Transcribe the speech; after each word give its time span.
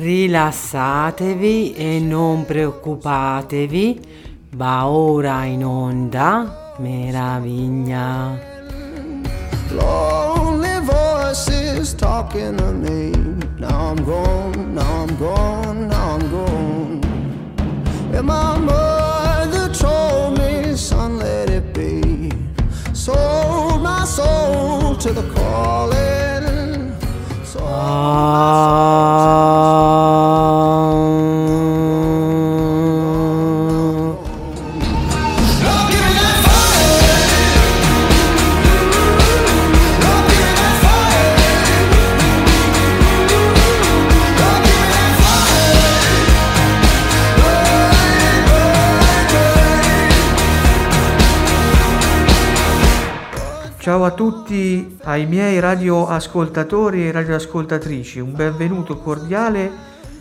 Rilassatevi 0.00 1.74
e 1.74 2.00
non 2.00 2.46
preoccupatevi, 2.46 4.00
va 4.52 4.86
ora 4.86 5.44
in 5.44 5.62
onda 5.62 6.74
meraviglia. 6.78 8.38
Lonely 9.68 10.80
voices 10.80 11.94
talking 11.94 12.56
to 12.56 12.72
me. 12.72 13.10
Now 13.58 13.90
I'm 13.90 14.02
gone, 14.02 14.72
now 14.72 15.02
I'm 15.02 15.18
gone, 15.18 15.88
now 15.88 16.16
I'm 16.16 16.30
gone. 16.30 17.00
And 18.14 18.26
my 18.26 18.56
mother 18.56 19.68
told 19.68 20.38
me, 20.38 20.76
son, 20.76 21.18
let 21.18 21.50
it 21.50 21.74
be. 21.74 22.32
Sold 22.94 23.82
my 23.82 24.06
soul 24.06 24.96
to 24.96 25.12
the 25.12 25.30
calling. 25.34 26.39
Sold 27.50 27.66
ai 55.20 55.26
miei 55.26 55.60
radioascoltatori 55.60 57.06
e 57.06 57.12
radioascoltatrici, 57.12 58.20
un 58.20 58.32
benvenuto 58.34 58.96
cordiale 58.96 59.70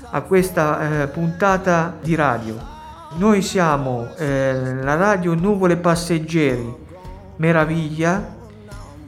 a 0.09 0.21
questa 0.23 1.03
eh, 1.03 1.07
puntata 1.07 1.97
di 2.01 2.15
radio. 2.15 2.59
Noi 3.15 3.41
siamo 3.41 4.09
eh, 4.17 4.75
la 4.81 4.95
radio 4.95 5.35
Nuvole 5.35 5.77
Passeggeri, 5.77 6.75
Meraviglia. 7.37 8.35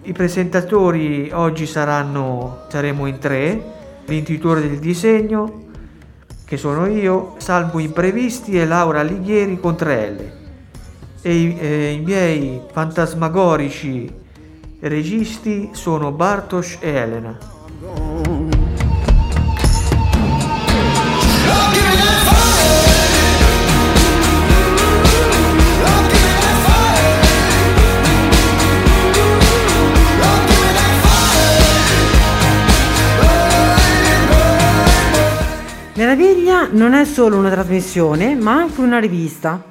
I 0.04 0.14
presentatori 0.14 1.30
oggi 1.34 1.66
saranno, 1.66 2.62
saremo 2.70 3.06
in 3.06 3.20
tre, 3.20 3.62
l'intitore 4.06 4.62
del 4.62 4.80
disegno, 4.80 5.66
che 6.46 6.56
sono 6.56 6.86
io, 6.86 7.36
Salvo 7.38 7.80
Imprevisti 7.80 8.58
e 8.58 8.66
Laura 8.66 9.02
Alighieri 9.02 9.60
con 9.60 9.74
3L. 9.74 10.32
E 11.22 11.58
eh, 11.60 11.92
i 11.92 12.00
miei 12.00 12.62
fantasmagorici 12.72 14.20
registi 14.82 15.70
sono 15.74 16.12
Bartosz 16.12 16.78
e 16.80 16.90
Elena. 16.90 17.38
Meraviglia 35.94 36.70
non 36.72 36.94
è 36.94 37.04
solo 37.06 37.38
una 37.38 37.52
trasmissione, 37.52 38.34
ma 38.34 38.54
anche 38.54 38.82
una 38.82 38.98
rivista. 38.98 39.64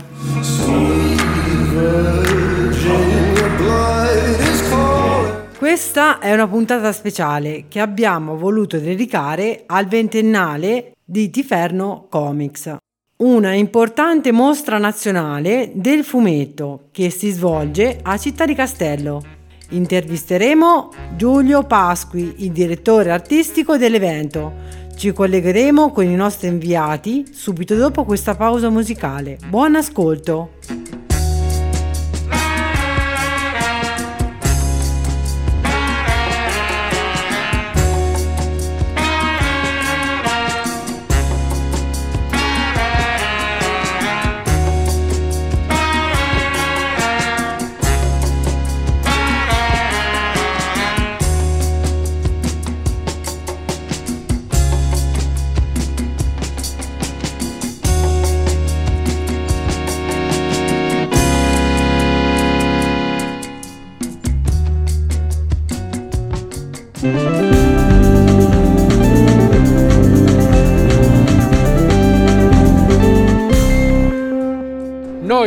Questa 5.58 6.20
è 6.20 6.34
una 6.34 6.48
puntata 6.48 6.92
speciale 6.92 7.66
che 7.68 7.80
abbiamo 7.80 8.36
voluto 8.36 8.78
dedicare 8.78 9.64
al 9.68 9.86
ventennale 9.86 10.94
di 11.04 11.30
Tiferno 11.30 12.08
Comics 12.10 12.78
una 13.22 13.54
importante 13.54 14.32
mostra 14.32 14.80
nazionale 14.80 15.72
del 15.76 16.04
fumetto 16.04 16.88
che 16.92 17.12
si 17.12 17.30
svolge 17.30 18.00
a 18.02 18.18
Città 18.18 18.46
di 18.46 18.56
Castello. 18.56 19.22
Intervisteremo 19.70 20.90
Giulio 21.16 21.64
Pasqui, 21.64 22.36
il 22.38 22.52
direttore 22.52 23.12
artistico 23.12 23.78
dell'evento. 23.78 24.80
Ci 24.96 25.14
collegheremo 25.14 25.92
con 25.92 26.06
i 26.06 26.16
nostri 26.16 26.48
inviati 26.48 27.26
subito 27.31 27.76
dopo 27.76 28.06
questa 28.06 28.36
pausa 28.36 28.70
musicale. 28.70 29.38
Buon 29.48 29.76
ascolto! 29.76 30.54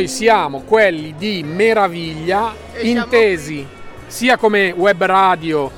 Noi 0.05 0.13
siamo 0.13 0.61
quelli 0.61 1.15
di 1.17 1.43
Meraviglia, 1.43 2.55
intesi 2.83 3.67
sia 4.07 4.37
come 4.37 4.71
web 4.77 5.03
radio, 5.03 5.71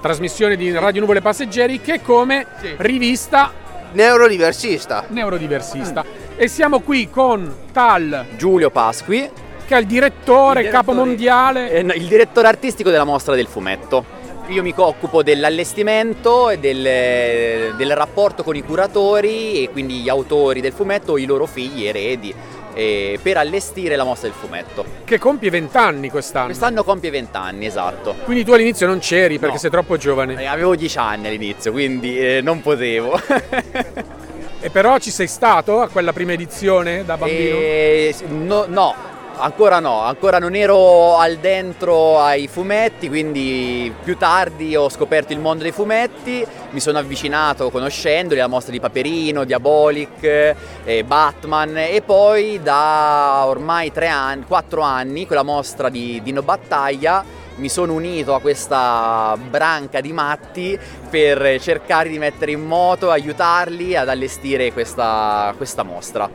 trasmissione 0.00 0.54
di 0.54 0.70
Radio 0.70 1.00
Nuvole 1.00 1.20
Passeggeri, 1.20 1.80
che 1.80 2.00
come 2.00 2.46
rivista 2.76 3.52
Neurodiversista. 3.90 5.06
neurodiversista. 5.08 6.04
E 6.36 6.46
siamo 6.46 6.78
qui 6.78 7.10
con 7.10 7.52
tal, 7.72 8.26
Giulio 8.36 8.70
Pasqui, 8.70 9.28
che 9.66 9.74
è 9.74 9.80
il 9.80 9.86
direttore, 9.86 10.60
Il 10.62 10.68
capo 10.68 10.92
direttore- 10.92 11.08
mondiale. 11.08 11.70
eh, 11.72 11.82
no, 11.82 11.92
il 11.92 12.06
direttore 12.06 12.46
artistico 12.46 12.88
della 12.88 13.02
mostra 13.02 13.34
del 13.34 13.48
fumetto. 13.48 14.20
Io 14.48 14.62
mi 14.62 14.72
occupo 14.76 15.22
dell'allestimento 15.24 16.50
e 16.50 16.58
del, 16.58 17.74
del 17.76 17.96
rapporto 17.96 18.44
con 18.44 18.54
i 18.54 18.62
curatori 18.62 19.64
e 19.64 19.70
quindi 19.70 19.94
gli 20.00 20.08
autori 20.08 20.60
del 20.60 20.72
fumetto, 20.72 21.16
i 21.16 21.24
loro 21.26 21.46
figli, 21.46 21.86
eredi, 21.86 22.34
eh, 22.74 23.18
per 23.22 23.36
allestire 23.36 23.96
la 23.96 24.04
mostra 24.04 24.28
del 24.28 24.36
fumetto. 24.38 24.84
che 25.04 25.18
compie 25.18 25.50
20 25.50 25.76
anni 25.76 26.10
quest'anno. 26.10 26.46
Quest'anno 26.46 26.84
compie 26.84 27.10
20 27.10 27.36
anni, 27.36 27.66
esatto. 27.66 28.14
Quindi 28.24 28.44
tu 28.44 28.52
all'inizio 28.52 28.86
non 28.86 28.98
c'eri 28.98 29.38
perché 29.38 29.54
No. 29.54 29.60
sei 29.60 29.70
troppo 29.70 29.96
giovane. 29.96 30.40
Eh, 30.40 30.46
avevo 30.46 30.74
10 30.76 30.98
anni 30.98 31.26
all'inizio, 31.28 31.72
quindi 31.72 32.18
eh, 32.18 32.40
non 32.42 32.60
potevo. 32.60 33.20
E 34.64 34.70
però 34.70 34.96
ci 34.98 35.10
sei 35.10 35.26
stato 35.26 35.80
a 35.80 35.88
quella 35.88 36.12
prima 36.12 36.34
edizione 36.34 37.04
da 37.04 37.16
bambino? 37.16 37.56
E 37.56 38.14
no, 38.28 38.64
no, 38.68 38.94
ancora 39.36 39.80
no, 39.80 40.00
ancora 40.00 40.38
non 40.38 40.54
ero 40.54 41.16
al 41.16 41.38
dentro 41.38 42.20
ai 42.20 42.48
fumetti, 42.48 43.08
quindi 43.08 43.92
più 44.02 44.16
tardi 44.16 44.76
ho 44.76 44.88
scoperto 44.88 45.32
il 45.32 45.38
mondo 45.38 45.62
dei 45.62 45.72
fumetti, 45.72 46.44
mi 46.70 46.80
sono 46.80 46.98
avvicinato 46.98 47.70
conoscendoli, 47.70 48.40
alla 48.40 48.48
mostra 48.48 48.72
di 48.72 48.80
Paperino, 48.80 49.44
Diabolic, 49.44 50.54
eh, 50.84 51.04
Batman 51.04 51.76
e 51.76 52.02
poi 52.04 52.60
da 52.62 53.44
ormai 53.46 53.92
tre 53.92 54.08
anni, 54.08 54.44
quattro 54.44 54.82
anni, 54.82 55.26
con 55.26 55.36
la 55.36 55.42
mostra 55.42 55.88
di 55.88 56.20
Dino 56.22 56.42
Battaglia, 56.42 57.24
mi 57.56 57.68
sono 57.68 57.92
unito 57.92 58.34
a 58.34 58.40
questa 58.40 59.36
branca 59.36 60.00
di 60.00 60.12
matti 60.12 60.78
per 61.10 61.60
cercare 61.60 62.08
di 62.08 62.18
mettere 62.18 62.52
in 62.52 62.64
moto, 62.64 63.10
aiutarli 63.10 63.96
ad 63.96 64.08
allestire 64.08 64.72
questa, 64.72 65.52
questa 65.56 65.82
mostra. 65.82 66.28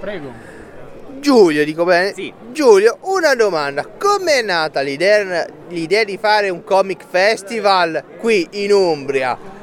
Prego. 0.00 0.49
Giulio, 1.20 1.64
dico 1.64 1.84
bene? 1.84 2.14
Sì. 2.14 2.32
Giulio, 2.50 2.98
una 3.02 3.34
domanda. 3.34 3.86
Com'è 3.86 4.42
nata 4.42 4.80
l'idea, 4.80 5.46
l'idea 5.68 6.02
di 6.02 6.16
fare 6.16 6.48
un 6.48 6.64
comic 6.64 7.04
festival 7.08 8.02
qui 8.18 8.48
in 8.52 8.72
Umbria? 8.72 9.58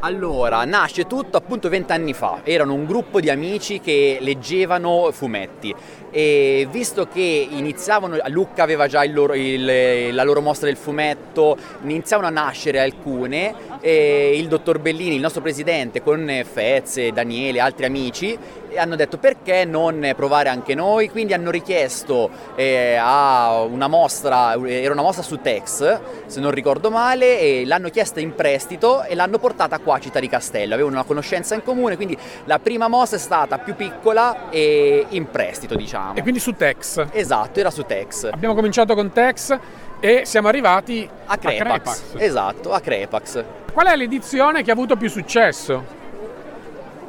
Allora, 0.00 0.64
nasce 0.64 1.06
tutto 1.06 1.36
appunto 1.36 1.68
vent'anni 1.68 2.14
fa, 2.14 2.40
erano 2.44 2.72
un 2.72 2.86
gruppo 2.86 3.20
di 3.20 3.28
amici 3.28 3.78
che 3.78 4.16
leggevano 4.20 5.10
fumetti 5.12 5.74
e 6.10 6.66
visto 6.70 7.06
che 7.12 7.48
iniziavano, 7.50 8.16
Lucca 8.28 8.62
aveva 8.62 8.86
già 8.86 9.04
il 9.04 9.12
loro- 9.12 9.34
il- 9.34 10.14
la 10.14 10.22
loro 10.22 10.40
mostra 10.40 10.66
del 10.66 10.76
fumetto, 10.78 11.58
iniziavano 11.82 12.28
a 12.28 12.30
nascere 12.30 12.80
alcune 12.80 13.54
e 13.80 14.32
il 14.38 14.46
dottor 14.48 14.78
Bellini, 14.78 15.16
il 15.16 15.20
nostro 15.20 15.42
presidente, 15.42 16.00
con 16.02 16.42
Fez, 16.50 17.08
Daniele 17.08 17.58
e 17.58 17.60
altri 17.60 17.84
amici, 17.84 18.38
hanno 18.76 18.96
detto 18.96 19.18
perché 19.18 19.64
non 19.64 20.12
provare 20.16 20.48
anche 20.48 20.74
noi, 20.74 21.10
quindi 21.10 21.32
hanno 21.32 21.50
richiesto 21.50 22.30
eh, 22.54 22.96
a 22.98 23.62
una 23.62 23.88
mostra, 23.88 24.54
era 24.66 24.92
una 24.92 25.02
mostra 25.02 25.22
su 25.22 25.40
Tex, 25.40 26.00
se 26.26 26.40
non 26.40 26.50
ricordo 26.50 26.90
male, 26.90 27.40
e 27.40 27.64
l'hanno 27.66 27.88
chiesta 27.90 28.20
in 28.20 28.34
prestito 28.34 29.02
e 29.04 29.14
l'hanno 29.14 29.38
portata 29.38 29.78
qua 29.78 29.96
a 29.96 30.00
Città 30.00 30.20
di 30.20 30.28
Castello, 30.28 30.74
avevano 30.74 30.96
una 30.96 31.04
conoscenza 31.04 31.54
in 31.54 31.62
comune, 31.62 31.96
quindi 31.96 32.16
la 32.44 32.58
prima 32.58 32.88
mostra 32.88 33.16
è 33.16 33.20
stata 33.20 33.58
più 33.58 33.74
piccola 33.74 34.50
e 34.50 35.06
in 35.08 35.30
prestito 35.30 35.74
diciamo. 35.74 36.14
E 36.14 36.22
quindi 36.22 36.40
su 36.40 36.54
Tex. 36.54 37.06
Esatto, 37.12 37.60
era 37.60 37.70
su 37.70 37.82
Tex. 37.82 38.28
Abbiamo 38.32 38.54
cominciato 38.54 38.94
con 38.94 39.12
Tex 39.12 39.58
e 40.00 40.22
siamo 40.24 40.48
arrivati 40.48 41.08
A 41.26 41.36
Crepax. 41.36 42.14
Esatto, 42.16 42.72
a 42.72 42.80
Crepax. 42.80 43.44
Qual 43.72 43.86
è 43.86 43.96
l'edizione 43.96 44.62
che 44.62 44.70
ha 44.70 44.74
avuto 44.74 44.96
più 44.96 45.08
successo? 45.08 46.02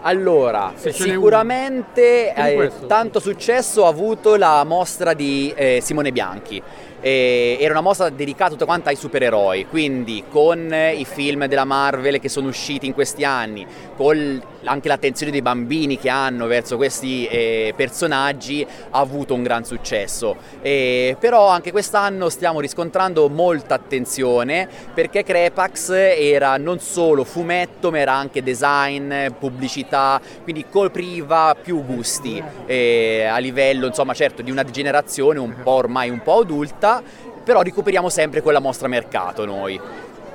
Allora, 0.08 0.74
sicuramente 0.76 2.32
eh, 2.32 2.72
tanto 2.86 3.20
successo 3.20 3.86
ha 3.86 3.90
avuto 3.90 4.36
la 4.36 4.64
mostra 4.64 5.16
di 5.16 5.52
eh, 5.56 5.80
Simone 5.82 6.12
Bianchi. 6.12 6.62
Eh, 7.06 7.58
era 7.60 7.74
una 7.74 7.82
mostra 7.82 8.10
dedicata 8.10 8.50
tutta 8.50 8.66
quanta 8.66 8.90
ai 8.90 8.96
supereroi, 8.96 9.68
quindi 9.68 10.24
con 10.28 10.74
i 10.74 11.06
film 11.06 11.46
della 11.46 11.64
Marvel 11.64 12.20
che 12.20 12.30
sono 12.30 12.48
usciti 12.48 12.88
in 12.88 12.96
questi 12.96 13.24
anni, 13.24 13.64
con 13.96 14.42
anche 14.64 14.88
l'attenzione 14.88 15.32
dei 15.32 15.44
bambini 15.44 16.00
che 16.00 16.10
hanno 16.10 16.48
verso 16.48 16.78
questi 16.78 17.28
eh, 17.28 17.76
personaggi, 17.76 18.66
ha 18.90 19.00
avuto 19.00 19.36
un 19.36 19.44
gran 19.44 19.64
successo. 19.66 20.36
Eh, 20.64 21.16
però 21.20 21.48
anche 21.48 21.72
quest'anno 21.72 22.28
stiamo 22.30 22.60
riscontrando 22.60 23.30
molta 23.30 23.76
attenzione 23.76 24.68
perché 24.92 25.24
Crepax 25.24 25.92
era 25.92 26.58
non 26.58 26.80
solo 26.80 27.24
fumetto 27.24 27.92
ma 27.92 28.00
era 28.00 28.14
anche 28.14 28.42
design, 28.42 29.28
pubblicità, 29.38 30.20
quindi 30.42 30.66
copriva 30.68 31.56
più 31.62 31.86
gusti 31.86 32.42
eh, 32.66 33.26
a 33.30 33.38
livello 33.38 33.86
insomma 33.86 34.16
certo 34.16 34.42
di 34.42 34.50
una 34.50 34.64
generazione 34.64 35.38
un 35.38 35.54
po' 35.62 35.74
ormai 35.74 36.10
un 36.10 36.24
po' 36.24 36.40
adulta, 36.40 36.95
però 37.44 37.62
recuperiamo 37.62 38.10
sempre 38.10 38.42
quella 38.42 38.60
mostra 38.60 38.88
mercato 38.88 39.46
noi 39.46 39.80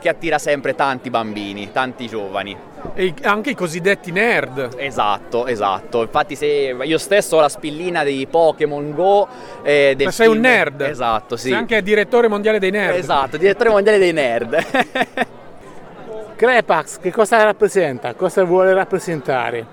che 0.00 0.08
attira 0.08 0.38
sempre 0.38 0.74
tanti 0.74 1.10
bambini, 1.10 1.70
tanti 1.70 2.08
giovani. 2.08 2.56
E 2.94 3.14
anche 3.22 3.50
i 3.50 3.54
cosiddetti 3.54 4.10
nerd. 4.10 4.70
Esatto, 4.76 5.46
esatto. 5.46 6.02
Infatti 6.02 6.34
se 6.34 6.46
io 6.82 6.98
stesso 6.98 7.36
ho 7.36 7.40
la 7.40 7.48
spillina 7.48 8.02
di 8.02 8.26
Pokémon 8.28 8.92
Go 8.92 9.28
eh, 9.62 9.94
Ma 10.02 10.10
sei 10.10 10.26
un 10.26 10.32
film- 10.32 10.44
nerd. 10.44 10.80
Esatto, 10.80 11.36
sì. 11.36 11.48
Sei 11.48 11.56
anche 11.56 11.80
direttore 11.82 12.26
mondiale 12.26 12.58
dei 12.58 12.70
nerd. 12.70 12.96
Esatto, 12.96 13.36
direttore 13.36 13.68
mondiale 13.70 13.98
dei 13.98 14.12
nerd. 14.12 14.66
Crepax 16.34 16.98
che 17.00 17.12
cosa 17.12 17.42
rappresenta? 17.42 18.14
Cosa 18.14 18.42
vuole 18.44 18.72
rappresentare? 18.72 19.66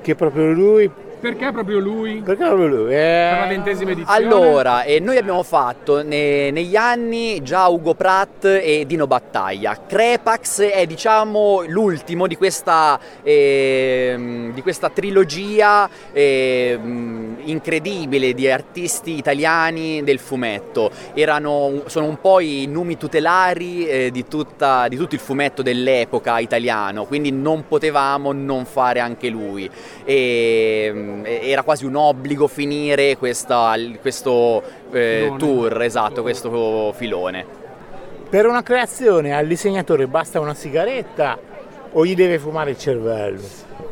Che 0.00 0.14
proprio 0.14 0.52
lui? 0.52 0.88
Perché 1.24 1.52
proprio 1.52 1.78
lui? 1.78 2.20
Perché 2.22 2.44
proprio 2.44 2.66
lui? 2.66 2.92
Eh, 2.92 3.28
Per 3.30 3.38
la 3.40 3.46
ventesima 3.48 3.90
edizione? 3.92 4.24
Allora, 4.26 4.82
eh, 4.82 5.00
noi 5.00 5.16
abbiamo 5.16 5.42
fatto 5.42 6.02
ne- 6.02 6.50
negli 6.50 6.76
anni 6.76 7.42
già 7.42 7.66
Ugo 7.68 7.94
Pratt 7.94 8.44
e 8.44 8.84
Dino 8.86 9.06
Battaglia. 9.06 9.74
Crepax 9.86 10.60
è 10.60 10.84
diciamo 10.84 11.64
l'ultimo 11.66 12.26
di 12.26 12.36
questa, 12.36 13.00
ehm, 13.22 14.52
di 14.52 14.60
questa 14.60 14.90
trilogia 14.90 15.88
ehm, 16.12 17.36
incredibile 17.44 18.34
di 18.34 18.50
artisti 18.50 19.16
italiani 19.16 20.04
del 20.04 20.18
fumetto. 20.18 20.90
Erano, 21.14 21.84
sono 21.86 22.04
un 22.04 22.20
po' 22.20 22.40
i 22.40 22.66
numi 22.66 22.98
tutelari 22.98 23.86
eh, 23.86 24.10
di, 24.10 24.26
tutta- 24.28 24.88
di 24.88 24.96
tutto 24.96 25.14
il 25.14 25.22
fumetto 25.22 25.62
dell'epoca 25.62 26.38
italiano, 26.38 27.06
quindi 27.06 27.30
non 27.32 27.66
potevamo 27.66 28.32
non 28.32 28.66
fare 28.66 29.00
anche 29.00 29.30
lui. 29.30 29.70
E, 30.04 30.90
mm, 30.92 31.13
era 31.24 31.62
quasi 31.62 31.84
un 31.84 31.94
obbligo 31.96 32.46
finire 32.48 33.16
questa- 33.16 33.74
questo 34.00 34.62
eh, 34.92 35.32
tour, 35.38 35.82
esatto, 35.82 36.22
questo 36.22 36.92
filone. 36.96 37.44
Per 38.28 38.46
una 38.46 38.62
creazione 38.62 39.34
al 39.34 39.46
disegnatore 39.46 40.06
basta 40.06 40.40
una 40.40 40.54
sigaretta 40.54 41.38
o 41.92 42.04
gli 42.04 42.14
deve 42.14 42.38
fumare 42.38 42.70
il 42.70 42.78
cervello? 42.78 43.40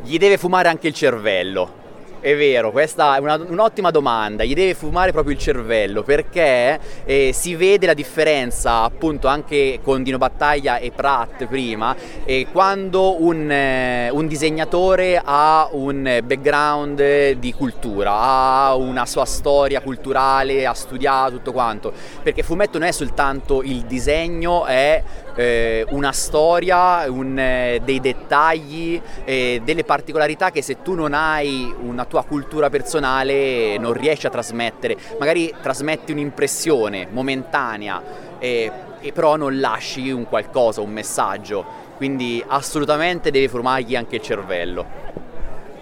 Gli 0.03 0.17
deve 0.17 0.37
fumare 0.37 0.67
anche 0.67 0.87
il 0.87 0.93
cervello. 0.93 1.81
È 2.23 2.37
vero, 2.37 2.71
questa 2.71 3.17
è 3.17 3.19
una- 3.19 3.35
un'ottima 3.35 3.91
domanda, 3.91 4.45
gli 4.45 4.53
deve 4.53 4.75
fumare 4.75 5.11
proprio 5.11 5.33
il 5.33 5.39
cervello 5.41 6.03
perché 6.03 6.79
eh, 7.03 7.31
si 7.33 7.53
vede 7.53 7.85
la 7.85 7.93
differenza 7.93 8.83
appunto 8.83 9.27
anche 9.27 9.81
con 9.83 10.03
Dino 10.03 10.17
Battaglia 10.17 10.77
e 10.77 10.91
Pratt 10.91 11.43
prima, 11.47 11.93
eh, 12.23 12.47
quando 12.49 13.21
un, 13.21 13.51
eh, 13.51 14.09
un 14.09 14.25
disegnatore 14.27 15.21
ha 15.21 15.67
un 15.73 16.21
background 16.23 17.31
di 17.31 17.53
cultura, 17.53 18.13
ha 18.13 18.73
una 18.75 19.05
sua 19.05 19.25
storia 19.25 19.81
culturale, 19.81 20.65
ha 20.65 20.73
studiato 20.73 21.31
tutto 21.31 21.51
quanto, 21.51 21.91
perché 22.21 22.41
fumetto 22.41 22.79
non 22.79 22.87
è 22.87 22.93
soltanto 22.93 23.61
il 23.63 23.81
disegno, 23.81 24.63
è 24.63 25.03
eh, 25.35 25.85
una 25.89 26.11
storia, 26.11 27.09
un, 27.09 27.37
eh, 27.37 27.81
dei 27.83 27.99
dettagli, 27.99 29.01
eh, 29.23 29.61
delle 29.63 29.83
particolarità 29.83 30.51
che 30.51 30.61
se 30.61 30.81
tu 30.81 30.93
non 30.93 31.13
hai 31.13 31.73
una 31.81 32.05
tua 32.05 32.23
cultura 32.23 32.69
personale 32.69 33.77
non 33.77 33.93
riesci 33.93 34.27
a 34.27 34.29
trasmettere. 34.29 34.97
Magari 35.19 35.53
trasmetti 35.61 36.11
un'impressione 36.11 37.07
momentanea, 37.09 38.01
eh, 38.39 38.71
e 38.99 39.11
però 39.11 39.35
non 39.35 39.59
lasci 39.59 40.09
un 40.11 40.27
qualcosa, 40.27 40.81
un 40.81 40.91
messaggio. 40.91 41.81
Quindi 41.97 42.43
assolutamente 42.45 43.31
devi 43.31 43.47
formargli 43.47 43.95
anche 43.95 44.15
il 44.15 44.21
cervello. 44.21 44.85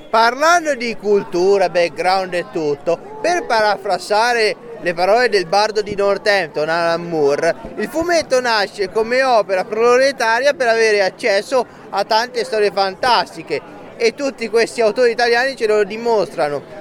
Parlando 0.10 0.76
di 0.76 0.96
cultura, 0.98 1.70
background 1.70 2.34
e 2.34 2.46
tutto, 2.52 3.00
per 3.22 3.46
parafrasare 3.46 4.56
le 4.82 4.94
parole 4.96 5.30
del 5.30 5.46
bardo 5.46 5.82
di 5.82 5.96
Northampton, 5.96 6.68
Alan 6.68 7.04
Moore, 7.04 7.56
il 7.78 7.88
fumetto 7.88 8.40
nasce 8.42 8.90
come 8.90 9.22
opera 9.24 9.64
proletaria 9.64 10.54
per 10.54 10.68
avere 10.68 11.04
accesso 11.04 11.66
a 11.90 12.04
tante 12.04 12.44
storie 12.44 12.72
fantastiche 12.72 13.62
e 13.96 14.16
tutti 14.16 14.50
questi 14.50 14.82
autori 14.82 15.12
italiani 15.12 15.56
ce 15.56 15.68
lo 15.68 15.84
dimostrano. 15.84 16.80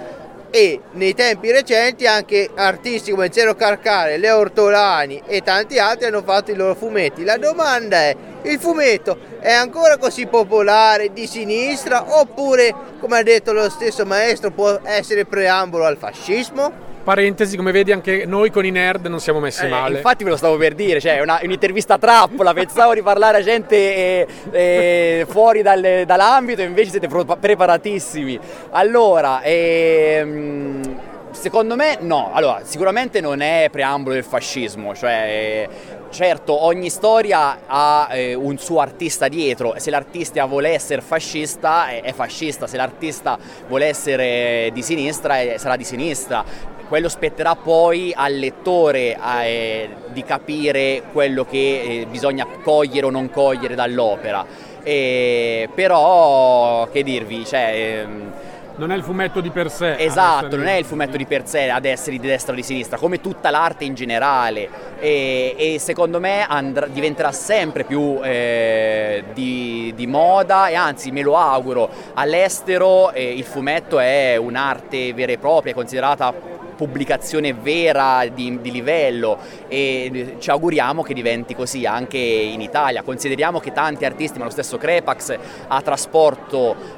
E 0.53 0.81
nei 0.93 1.15
tempi 1.15 1.53
recenti 1.53 2.07
anche 2.07 2.51
artisti 2.55 3.13
come 3.13 3.31
Zero 3.31 3.55
Carcare, 3.55 4.17
Leo 4.17 4.39
Ortolani 4.39 5.23
e 5.27 5.43
tanti 5.43 5.79
altri 5.79 6.07
hanno 6.07 6.23
fatto 6.23 6.51
i 6.51 6.57
loro 6.57 6.75
fumetti. 6.75 7.23
La 7.23 7.37
domanda 7.37 7.99
è, 7.99 8.17
il 8.43 8.59
fumetto 8.59 9.17
è 9.39 9.53
ancora 9.53 9.99
così 9.99 10.27
popolare 10.27 11.13
di 11.13 11.27
sinistra 11.29 12.19
oppure, 12.19 12.75
come 12.99 13.19
ha 13.19 13.23
detto 13.23 13.53
lo 13.53 13.69
stesso 13.71 14.05
maestro, 14.07 14.51
può 14.51 14.81
essere 14.83 15.25
preambolo 15.25 15.85
al 15.85 15.99
fascismo? 15.99 16.89
Parentesi, 17.15 17.57
come 17.57 17.73
vedi 17.73 17.91
anche 17.91 18.25
noi 18.25 18.51
con 18.53 18.65
i 18.65 18.71
nerd 18.71 19.07
non 19.07 19.19
siamo 19.19 19.41
messi 19.41 19.65
Eh, 19.65 19.69
male. 19.69 19.97
infatti 19.97 20.23
ve 20.23 20.31
lo 20.31 20.37
stavo 20.37 20.57
per 20.57 20.75
dire, 20.75 21.01
cioè 21.01 21.17
è 21.17 21.21
una- 21.21 21.41
un'intervista 21.43 21.99
trappola, 21.99 22.53
pensavo 22.55 22.95
di 22.95 23.03
parlare 23.03 23.39
a 23.39 23.43
gente 23.43 23.75
eh, 23.77 24.27
eh, 24.53 25.27
fuori 25.29 25.61
dalle- 25.63 26.05
dall'ambito, 26.07 26.63
invece 26.63 26.91
siete 26.91 27.09
pro- 27.09 27.25
preparatissimi. 27.25 28.39
Allora, 28.71 29.43
ehm, 29.43 31.01
secondo 31.33 31.75
me 31.75 31.99
no, 32.01 32.31
allora 32.33 32.61
sicuramente 32.63 33.21
non 33.21 33.41
è 33.41 33.67
preambolo 33.73 34.15
del 34.15 34.23
fascismo, 34.23 34.95
cioè 34.95 35.25
eh, 35.27 35.69
certo 36.11 36.65
ogni 36.65 36.91
storia 36.91 37.59
ha 37.67 38.07
eh, 38.13 38.35
un 38.35 38.57
suo 38.57 38.79
artista 38.79 39.27
dietro, 39.27 39.75
se 39.79 39.91
l'artista 39.91 40.45
vuole 40.45 40.69
essere 40.69 41.01
fascista 41.01 41.89
è, 41.89 42.03
è 42.03 42.13
fascista, 42.13 42.69
se 42.69 42.77
l'artista 42.77 43.37
vuole 43.67 43.87
essere 43.87 44.71
di 44.73 44.83
sinistra 44.83 45.41
è- 45.41 45.57
sarà 45.59 45.75
di 45.75 45.83
sinistra 45.85 46.79
quello 46.91 47.09
spetterà 47.09 47.55
poi 47.55 48.13
al 48.13 48.35
lettore 48.35 49.17
eh, 49.45 49.89
di 50.09 50.25
capire 50.25 51.05
quello 51.13 51.45
che 51.45 52.01
eh, 52.01 52.07
bisogna 52.11 52.45
cogliere 52.65 53.07
o 53.07 53.11
non 53.11 53.31
cogliere 53.31 53.77
dall'opera. 53.77 54.45
E, 54.83 55.69
però, 55.73 56.89
che 56.91 57.05
dirvi, 57.05 57.47
cioè, 57.47 58.01
ehm, 58.03 58.33
Non 58.75 58.91
è 58.91 58.97
il 58.97 59.05
fumetto 59.05 59.41
di 59.41 59.51
per 59.51 59.71
sé. 59.71 59.99
esatto, 59.99 60.57
non 60.57 60.67
è 60.67 60.73
il 60.73 60.85
fumetto 60.85 61.17
di 61.17 61.27
per 61.27 61.47
sé 61.47 61.71
ad 61.71 61.85
essere 61.85 62.19
di 62.19 62.27
destra 62.27 62.55
o 62.55 62.57
di 62.57 62.65
sinistra, 62.65 62.99
come 62.99 63.21
tutta 63.21 63.51
l'arte 63.51 63.85
in 63.85 63.95
generale. 63.95 64.69
E, 64.99 65.55
e 65.57 65.79
secondo 65.79 66.19
me 66.19 66.45
andrà- 66.45 66.89
diventerà 66.89 67.31
sempre 67.31 67.85
più 67.85 68.19
eh, 68.21 69.23
di, 69.33 69.93
di 69.95 70.07
moda 70.09 70.67
e 70.67 70.75
anzi 70.75 71.13
me 71.13 71.23
lo 71.23 71.37
auguro. 71.37 71.89
All'estero 72.15 73.13
eh, 73.13 73.33
il 73.33 73.45
fumetto 73.45 74.01
è 74.01 74.35
un'arte 74.35 75.15
vera 75.15 75.31
e 75.31 75.39
propria, 75.39 75.71
è 75.71 75.75
considerata 75.77 76.59
pubblicazione 76.81 77.53
vera 77.53 78.27
di, 78.27 78.59
di, 78.63 78.71
livello 78.71 79.37
e 79.69 80.37
ci 80.39 80.49
auguriamo 80.49 81.03
che 81.03 81.13
diventi 81.13 81.55
così 81.55 81.85
anche 81.85 82.17
in 82.17 82.63
Italia. 82.63 83.03
Consideriamo 83.03 83.61
che 83.61 83.71
tanti 83.73 84.07
artisti, 84.07 84.39
ma 84.39 84.47
lo 84.47 84.51
stesso 84.51 84.79
Crepax 84.79 85.37
ha, 85.69 85.83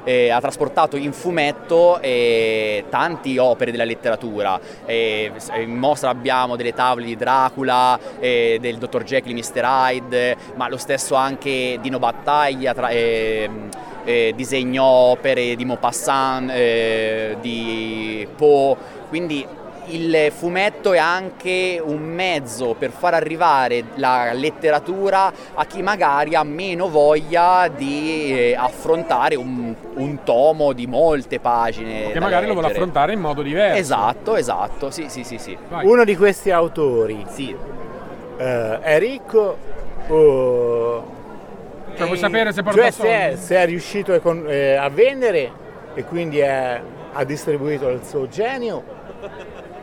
eh, 0.05 0.29
ha 0.29 0.39
trasportato 0.39 0.95
in 0.95 1.11
fumetto 1.11 1.99
eh, 1.99 2.85
tante 2.89 3.37
opere 3.39 3.71
della 3.71 3.83
letteratura. 3.83 4.57
Eh, 4.85 5.29
in 5.57 5.75
mostra 5.77 6.09
abbiamo 6.09 6.55
delle 6.55 6.73
tavole 6.73 7.05
di 7.05 7.17
Dracula, 7.17 7.99
eh, 8.21 8.59
del 8.61 8.77
Dr. 8.77 9.03
Jekyll 9.03 9.35
Mr. 9.35 9.63
Hyde, 9.65 10.37
ma 10.55 10.69
lo 10.69 10.77
stesso 10.77 11.15
anche 11.15 11.77
Dino 11.81 11.99
Battaglia. 11.99 12.73
Tra, 12.73 12.87
ehm, 12.87 13.69
eh, 14.05 14.33
disegnò 14.35 14.83
opere 14.83 15.55
di 15.55 15.65
Maupassant, 15.65 16.49
eh, 16.51 17.37
di 17.41 18.27
Poe, 18.35 18.75
quindi 19.09 19.45
il 19.87 20.31
fumetto 20.31 20.93
è 20.93 20.97
anche 20.97 21.81
un 21.83 22.01
mezzo 22.01 22.75
per 22.77 22.91
far 22.91 23.13
arrivare 23.13 23.83
la 23.95 24.31
letteratura 24.33 25.31
a 25.53 25.65
chi 25.65 25.81
magari 25.81 26.35
ha 26.35 26.43
meno 26.43 26.89
voglia 26.89 27.67
di 27.67 28.31
eh, 28.31 28.55
affrontare 28.55 29.35
un, 29.35 29.73
un, 29.95 30.23
tomo 30.23 30.73
di 30.73 30.87
molte 30.87 31.39
pagine. 31.39 32.11
Che 32.11 32.19
magari 32.19 32.45
leggere. 32.45 32.47
lo 32.47 32.53
vuole 32.53 32.67
affrontare 32.67 33.13
in 33.13 33.19
modo 33.19 33.41
diverso. 33.41 33.79
Esatto, 33.79 34.35
esatto, 34.35 34.91
sì, 34.91 35.05
sì, 35.09 35.23
sì. 35.23 35.37
sì. 35.37 35.57
Uno 35.81 36.03
di 36.03 36.15
questi 36.15 36.51
autori 36.51 37.25
sì. 37.29 37.55
eh, 38.37 38.79
è 38.79 38.99
ricco 38.99 39.57
o 40.07 41.21
cioè, 41.95 42.05
vuoi 42.07 42.17
sapere 42.17 42.51
se 42.51 42.63
porta 42.63 42.81
cioè, 42.81 42.91
se 42.91 43.07
è, 43.07 43.35
se 43.35 43.55
è, 43.55 43.65
riuscito 43.65 44.13
a, 44.13 44.51
eh, 44.51 44.75
a 44.75 44.89
vendere 44.89 45.51
e 45.93 46.03
quindi 46.05 46.39
è, 46.39 46.81
ha 47.13 47.23
distribuito 47.23 47.87
il 47.89 48.01
suo 48.03 48.27
genio 48.27 48.83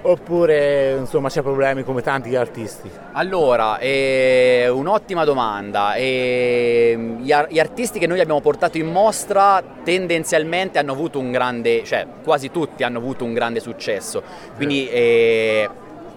oppure 0.02 0.96
insomma 0.98 1.28
c'è 1.28 1.42
problemi 1.42 1.82
come 1.82 2.02
tanti 2.02 2.34
artisti? 2.36 2.90
Allora, 3.12 3.78
è 3.78 4.68
un'ottima 4.68 5.24
domanda. 5.24 5.94
E 5.94 7.16
gli, 7.20 7.32
artisti 7.32 7.98
che 7.98 8.06
noi 8.06 8.20
abbiamo 8.20 8.40
portato 8.40 8.78
in 8.78 8.90
mostra 8.90 9.62
tendenzialmente 9.82 10.78
hanno 10.78 10.92
avuto 10.92 11.18
un 11.18 11.30
grande, 11.30 11.84
cioè 11.84 12.06
quasi 12.22 12.50
tutti 12.50 12.82
hanno 12.82 12.98
avuto 12.98 13.24
un 13.24 13.34
grande 13.34 13.60
successo. 13.60 14.22
Quindi 14.56 14.88
eh, 14.88 15.68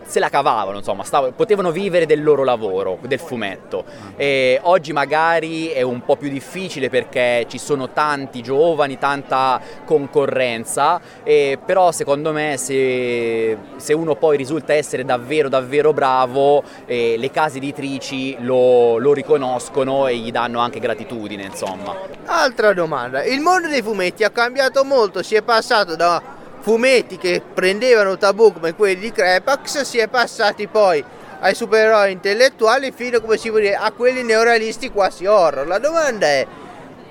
se 0.05 0.19
la 0.19 0.29
cavavano, 0.29 0.77
insomma, 0.77 1.03
stav- 1.03 1.33
potevano 1.33 1.71
vivere 1.71 2.05
del 2.05 2.23
loro 2.23 2.43
lavoro, 2.43 2.97
del 3.01 3.19
fumetto. 3.19 3.83
E 4.15 4.59
oggi 4.63 4.93
magari 4.93 5.67
è 5.67 5.81
un 5.81 6.03
po' 6.03 6.15
più 6.15 6.29
difficile 6.29 6.89
perché 6.89 7.45
ci 7.47 7.57
sono 7.57 7.89
tanti 7.89 8.41
giovani, 8.41 8.97
tanta 8.97 9.59
concorrenza, 9.85 10.99
e 11.23 11.57
però 11.63 11.91
secondo 11.91 12.31
me 12.31 12.57
se, 12.57 13.57
se, 13.77 13.93
uno 13.93 14.15
poi 14.15 14.37
risulta 14.37 14.73
essere 14.73 15.05
davvero 15.05 15.49
davvero 15.49 15.93
bravo, 15.93 16.63
eh, 16.85 17.15
le 17.17 17.31
case 17.31 17.57
editrici 17.57 18.37
lo, 18.39 18.97
lo 18.97 19.13
riconoscono 19.13 20.07
e 20.07 20.17
gli 20.17 20.31
danno 20.31 20.59
anche 20.59 20.79
gratitudine, 20.79 21.43
insomma. 21.43 21.95
Altra 22.25 22.73
domanda, 22.73 23.23
il 23.23 23.39
mondo 23.39 23.67
dei 23.67 23.81
fumetti 23.81 24.23
ha 24.23 24.29
cambiato 24.29 24.83
molto, 24.83 25.23
si 25.23 25.35
è 25.35 25.41
passato 25.41 25.95
da 25.95 26.41
fumetti 26.63 27.17
che 27.17 27.41
prendevano 27.53 28.17
tabù 28.17 28.53
come 28.53 28.73
quelli 28.73 28.95
di 28.95 29.11
Crepax 29.11 29.81
si 29.81 29.97
è 29.97 30.07
passati 30.07 30.67
poi 30.67 31.03
ai 31.41 31.53
supereroi 31.53 32.13
intellettuali 32.13 32.93
fino 32.95 33.19
come 33.19 33.35
si 33.35 33.49
può 33.49 33.59
dire, 33.59 33.75
a 33.75 33.91
quelli 33.91 34.23
neorealisti 34.23 34.89
quasi 34.89 35.25
horror. 35.25 35.67
La 35.67 35.77
domanda 35.77 36.25
è 36.25 36.47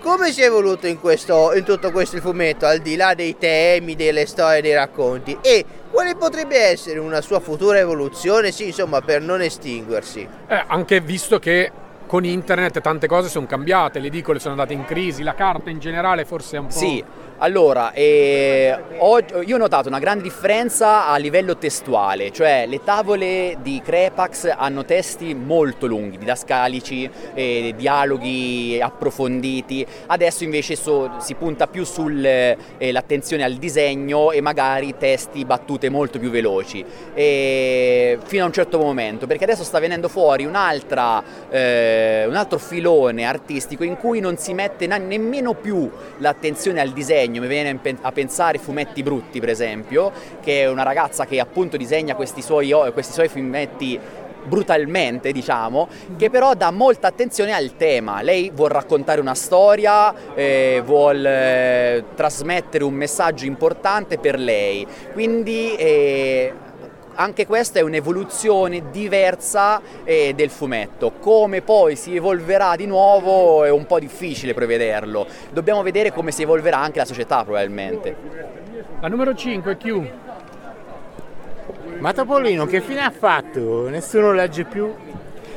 come 0.01 0.33
si 0.33 0.41
è 0.41 0.47
evoluto 0.47 0.87
in, 0.87 0.99
questo, 0.99 1.53
in 1.55 1.65
tutto 1.65 1.93
questo 1.93 2.17
il 2.17 2.23
fumetto, 2.23 2.65
al 2.65 2.79
di 2.79 2.97
là 2.97 3.13
dei 3.13 3.37
temi, 3.37 3.95
delle 3.95 4.25
storie, 4.25 4.63
dei 4.63 4.73
racconti? 4.73 5.37
E 5.43 5.67
quale 5.91 6.17
potrebbe 6.17 6.59
essere 6.59 6.99
una 6.99 7.21
sua 7.21 7.39
futura 7.39 7.79
evoluzione, 7.79 8.53
sì, 8.53 8.69
insomma, 8.69 9.03
per 9.03 9.21
non 9.21 9.43
estinguersi? 9.43 10.27
Eh, 10.49 10.65
anche 10.67 11.01
visto 11.01 11.39
che 11.39 11.71
con 12.07 12.25
internet 12.25 12.81
tante 12.81 13.07
cose 13.07 13.29
sono 13.29 13.47
cambiate, 13.47 13.99
le 13.99 14.09
edicole 14.09 14.39
sono 14.39 14.53
andate 14.53 14.73
in 14.73 14.85
crisi, 14.85 15.23
la 15.23 15.35
carta 15.35 15.71
in 15.71 15.79
generale 15.79 16.25
forse 16.25 16.57
è 16.57 16.59
un 16.59 16.67
po'... 16.67 16.73
Sì, 16.73 17.05
allora, 17.43 17.93
eh, 17.93 18.73
ho, 18.99 19.19
io 19.45 19.57
ho 19.57 19.59
notato 19.59 19.89
una 19.89 19.99
grande 19.99 20.23
differenza 20.23 21.09
a 21.09 21.17
livello 21.17 21.57
testuale, 21.57 22.31
cioè 22.31 22.67
le 22.69 22.85
tavole 22.85 23.59
di 23.61 23.83
Crepax 23.85 24.55
hanno 24.57 24.85
testi 24.85 25.35
molto 25.35 25.87
lunghi, 25.87 26.19
didascalici, 26.19 27.11
eh, 27.35 27.75
dialoghi 27.77 28.79
approfonditi, 28.81 29.85
adesso 30.07 30.45
invece 30.45 30.77
so, 30.77 31.17
si 31.19 31.35
punta 31.35 31.67
più 31.67 31.85
sull'attenzione 31.85 33.43
eh, 33.43 33.47
al 33.47 33.55
disegno 33.55 34.31
e 34.31 34.41
magari 34.41 34.95
testi, 34.97 35.45
battute 35.45 35.89
molto 35.89 36.21
più 36.21 36.31
veloci, 36.31 36.85
fino 37.13 38.43
a 38.45 38.47
un 38.47 38.53
certo 38.53 38.79
momento, 38.79 39.27
perché 39.27 39.43
adesso 39.43 39.65
sta 39.65 39.81
venendo 39.81 40.07
fuori 40.09 40.45
eh, 40.45 40.47
un 40.49 42.37
altro 42.37 42.59
filone 42.59 43.25
artistico 43.25 43.83
in 43.83 43.97
cui 43.97 44.21
non 44.21 44.37
si 44.37 44.55
mette 44.55 44.87
nemmeno 44.87 45.55
più 45.55 45.91
l'attenzione 46.19 46.81
al 46.81 46.91
disegno, 46.91 47.31
disegno, 47.33 47.41
mi 47.41 47.49
viene 47.49 47.79
a 48.03 48.13
pensare 48.13 48.59
Fumetti 48.59 49.03
Brutti 49.03 49.41
per 49.41 49.49
esempio, 49.49 50.13
che 50.43 50.63
è 50.63 50.69
una 50.69 50.83
ragazza 50.83 51.25
che 51.25 51.41
appunto 51.41 51.77
disegna 51.77 52.15
questi 52.15 52.43
suoi, 52.43 52.71
questi 52.93 53.13
suoi 53.13 53.29
fumetti 53.29 53.99
brutalmente, 54.45 55.31
diciamo, 55.31 55.89
che 56.17 56.29
però 56.29 56.55
dà 56.55 56.71
molta 56.71 57.07
attenzione 57.07 57.53
al 57.53 57.77
tema. 57.77 58.23
Lei 58.23 58.51
vuol 58.53 58.71
raccontare 58.71 59.21
una 59.21 59.35
storia, 59.35 60.35
eh, 60.35 60.83
vuol 60.85 61.25
eh, 61.25 62.05
trasmettere 62.15 62.85
un 62.85 62.95
messaggio 62.95 63.47
importante 63.47 64.19
per 64.19 64.39
lei. 64.39 64.87
Quindi 65.13 65.75
eh, 65.77 66.53
anche 67.15 67.47
questa 67.47 67.79
è 67.79 67.83
un'evoluzione 67.83 68.91
diversa 68.91 69.81
eh, 70.05 70.33
del 70.35 70.51
fumetto. 70.51 71.13
Come 71.19 71.63
poi 71.63 71.97
si 71.97 72.15
evolverà 72.15 72.77
di 72.77 72.87
nuovo 72.87 73.65
è 73.65 73.71
un 73.71 73.87
po' 73.87 73.99
difficile 73.99 74.55
prevederlo. 74.55 75.27
Dobbiamo 75.51 75.83
vedere 75.83 76.13
come 76.13 76.31
si 76.31 76.43
evolverà 76.43 76.79
anche 76.79 76.99
la 76.99 77.05
società 77.05 77.45
probabilmente. 77.45 78.17
La 79.01 79.09
numero 79.09 79.35
5 79.35 79.77
Q. 79.77 80.11
Ma 81.99 82.13
Topolino 82.13 82.67
che 82.67 82.81
fine 82.81 83.01
ha 83.01 83.11
fatto? 83.11 83.89
Nessuno 83.89 84.33
legge 84.33 84.65
più? 84.65 84.93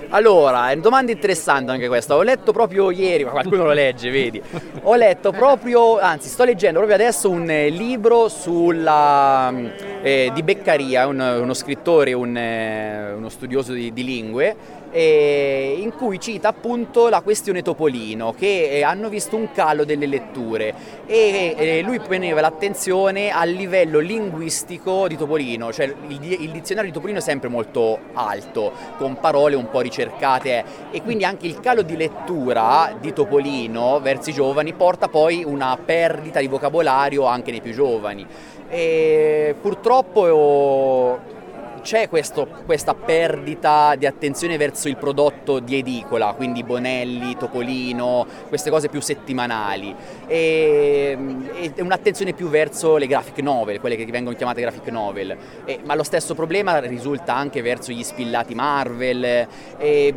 Allora, 0.10 0.70
è 0.70 0.74
una 0.74 0.82
domanda 0.82 1.12
interessante 1.12 1.72
anche 1.72 1.88
questa. 1.88 2.16
Ho 2.16 2.22
letto 2.22 2.52
proprio 2.52 2.92
ieri, 2.92 3.24
ma 3.24 3.32
qualcuno 3.32 3.66
lo 3.66 3.74
legge, 3.74 4.10
vedi. 4.10 4.42
Ho 4.84 4.96
letto 4.96 5.32
proprio, 5.32 6.00
anzi, 6.00 6.30
sto 6.30 6.44
leggendo 6.44 6.80
proprio 6.80 6.98
adesso 6.98 7.30
un 7.30 7.50
eh, 7.50 7.70
libro 7.70 8.30
sulla, 8.30 9.54
eh, 10.02 10.32
di 10.34 10.44
Beccaria, 10.44 11.08
un, 11.08 11.20
uno 11.20 11.54
scrittore, 11.54 12.14
un, 12.14 12.38
eh, 12.38 13.14
uno 13.14 13.30
studioso 13.30 13.74
di, 13.74 13.92
di 13.92 14.04
lingue, 14.04 14.56
eh, 14.96 15.76
in 15.78 15.94
cui 15.94 16.22
cita 16.22 16.48
appunto 16.48 17.10
la 17.10 17.20
questione 17.20 17.62
Topolino, 17.62 18.32
che 18.32 18.70
eh, 18.70 18.84
hanno 18.84 19.10
visto 19.10 19.36
un 19.36 19.52
calo 19.52 19.84
delle 19.84 20.06
letture 20.06 20.74
e 21.06 21.54
eh, 21.58 21.82
lui 21.82 22.00
poneva 22.00 22.40
l'attenzione 22.40 23.30
al 23.30 23.50
livello 23.50 24.00
linguistico 24.00 25.10
di 25.10 25.18
Topolino, 25.18 25.74
cioè 25.74 25.94
il, 26.08 26.42
il, 26.44 26.52
dizionario 26.52 26.92
di 26.92 26.96
Topolino 26.96 27.20
è 27.20 27.22
sempre 27.22 27.50
molto 27.50 28.00
alto, 28.14 28.72
con 28.98 29.20
parole 29.20 29.56
un 29.56 29.70
po' 29.70 29.82
ricercate 29.82 30.64
e 30.92 31.02
quindi 31.02 31.26
anche 31.26 31.46
il 31.46 31.60
calo 31.60 31.82
di 31.82 31.98
lettura 31.98 32.96
di 32.98 33.12
Topolino 33.12 34.00
verso 34.00 34.30
i 34.30 34.34
giovani 34.34 34.72
porta 34.72 35.10
poi 35.10 35.44
una 35.44 35.78
perdita 35.84 36.40
di 36.40 36.48
vocabolario 36.48 37.26
anche 37.26 37.52
nei 37.52 37.60
più 37.60 37.74
giovani. 37.74 38.26
E 38.70 39.56
purtroppo 39.60 41.34
c'è 41.86 42.10
questo, 42.10 42.48
questa 42.66 42.96
perdita 42.96 43.94
di 43.96 44.08
attenzione 44.08 44.58
verso 44.58 44.88
il 44.88 44.98
prodotto 44.98 45.60
di 45.60 45.78
edicola, 45.78 46.34
quindi 46.36 46.64
Bonelli, 46.64 47.38
Topolino, 47.38 48.26
queste 48.48 48.72
cose 48.72 48.90
più 48.90 49.02
settimanali. 49.02 49.96
E, 50.26 51.16
e 51.54 51.82
un'attenzione 51.84 52.34
più 52.34 52.50
verso 52.50 52.98
le 52.98 53.06
graphic 53.06 53.38
novel, 53.38 53.80
quelle 53.80 53.96
che 53.96 54.06
vengono 54.06 54.36
chiamate 54.36 54.62
graphic 54.62 54.88
novel, 54.88 55.38
e, 55.64 55.80
ma 55.86 55.94
lo 55.94 56.02
stesso 56.02 56.34
problema 56.34 56.80
risulta 56.80 57.36
anche 57.36 57.62
verso 57.62 57.92
gli 57.92 58.02
spillati 58.02 58.56
Marvel. 58.56 59.48
E, 59.78 60.14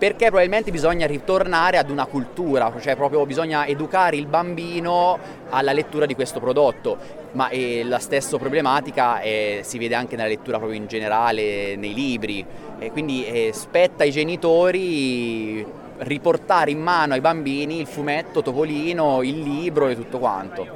perché 0.00 0.28
probabilmente 0.28 0.70
bisogna 0.70 1.06
ritornare 1.06 1.76
ad 1.76 1.90
una 1.90 2.06
cultura, 2.06 2.72
cioè 2.80 2.96
proprio 2.96 3.26
bisogna 3.26 3.66
educare 3.66 4.16
il 4.16 4.24
bambino 4.24 5.18
alla 5.50 5.72
lettura 5.72 6.06
di 6.06 6.14
questo 6.14 6.40
prodotto, 6.40 6.96
ma 7.32 7.48
eh, 7.48 7.82
la 7.84 7.98
stessa 7.98 8.36
problematica 8.38 9.20
eh, 9.20 9.60
si 9.62 9.78
vede 9.78 9.94
anche 9.94 10.16
nella 10.16 10.28
lettura 10.28 10.58
proprio 10.58 10.78
in 10.78 10.86
generale, 10.86 11.76
nei 11.76 11.94
libri, 11.94 12.44
e 12.78 12.90
quindi 12.90 13.24
eh, 13.24 13.50
spetta 13.52 14.02
ai 14.04 14.10
genitori 14.10 15.64
riportare 15.98 16.70
in 16.70 16.80
mano 16.80 17.14
ai 17.14 17.20
bambini 17.20 17.80
il 17.80 17.86
fumetto, 17.86 18.42
Topolino, 18.42 19.22
il 19.22 19.40
libro 19.40 19.88
e 19.88 19.94
tutto 19.94 20.18
quanto. 20.18 20.66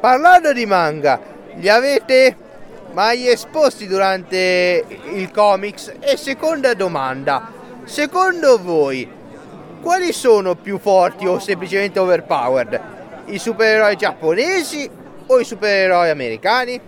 Parlando 0.00 0.52
di 0.52 0.66
manga, 0.66 1.20
li 1.54 1.68
avete 1.68 2.36
mai 2.92 3.28
esposti 3.28 3.86
durante 3.86 4.84
il 5.12 5.30
comics? 5.30 5.92
E 6.00 6.16
seconda 6.16 6.74
domanda, 6.74 7.54
Secondo 7.86 8.60
voi, 8.60 9.08
quali 9.80 10.12
sono 10.12 10.56
più 10.56 10.76
forti 10.76 11.24
o 11.24 11.38
semplicemente 11.38 12.00
overpowered? 12.00 12.80
I 13.26 13.38
supereroi 13.38 13.94
giapponesi 13.94 14.90
o 15.26 15.40
i 15.40 15.44
supereroi 15.44 16.10
americani? 16.10 16.80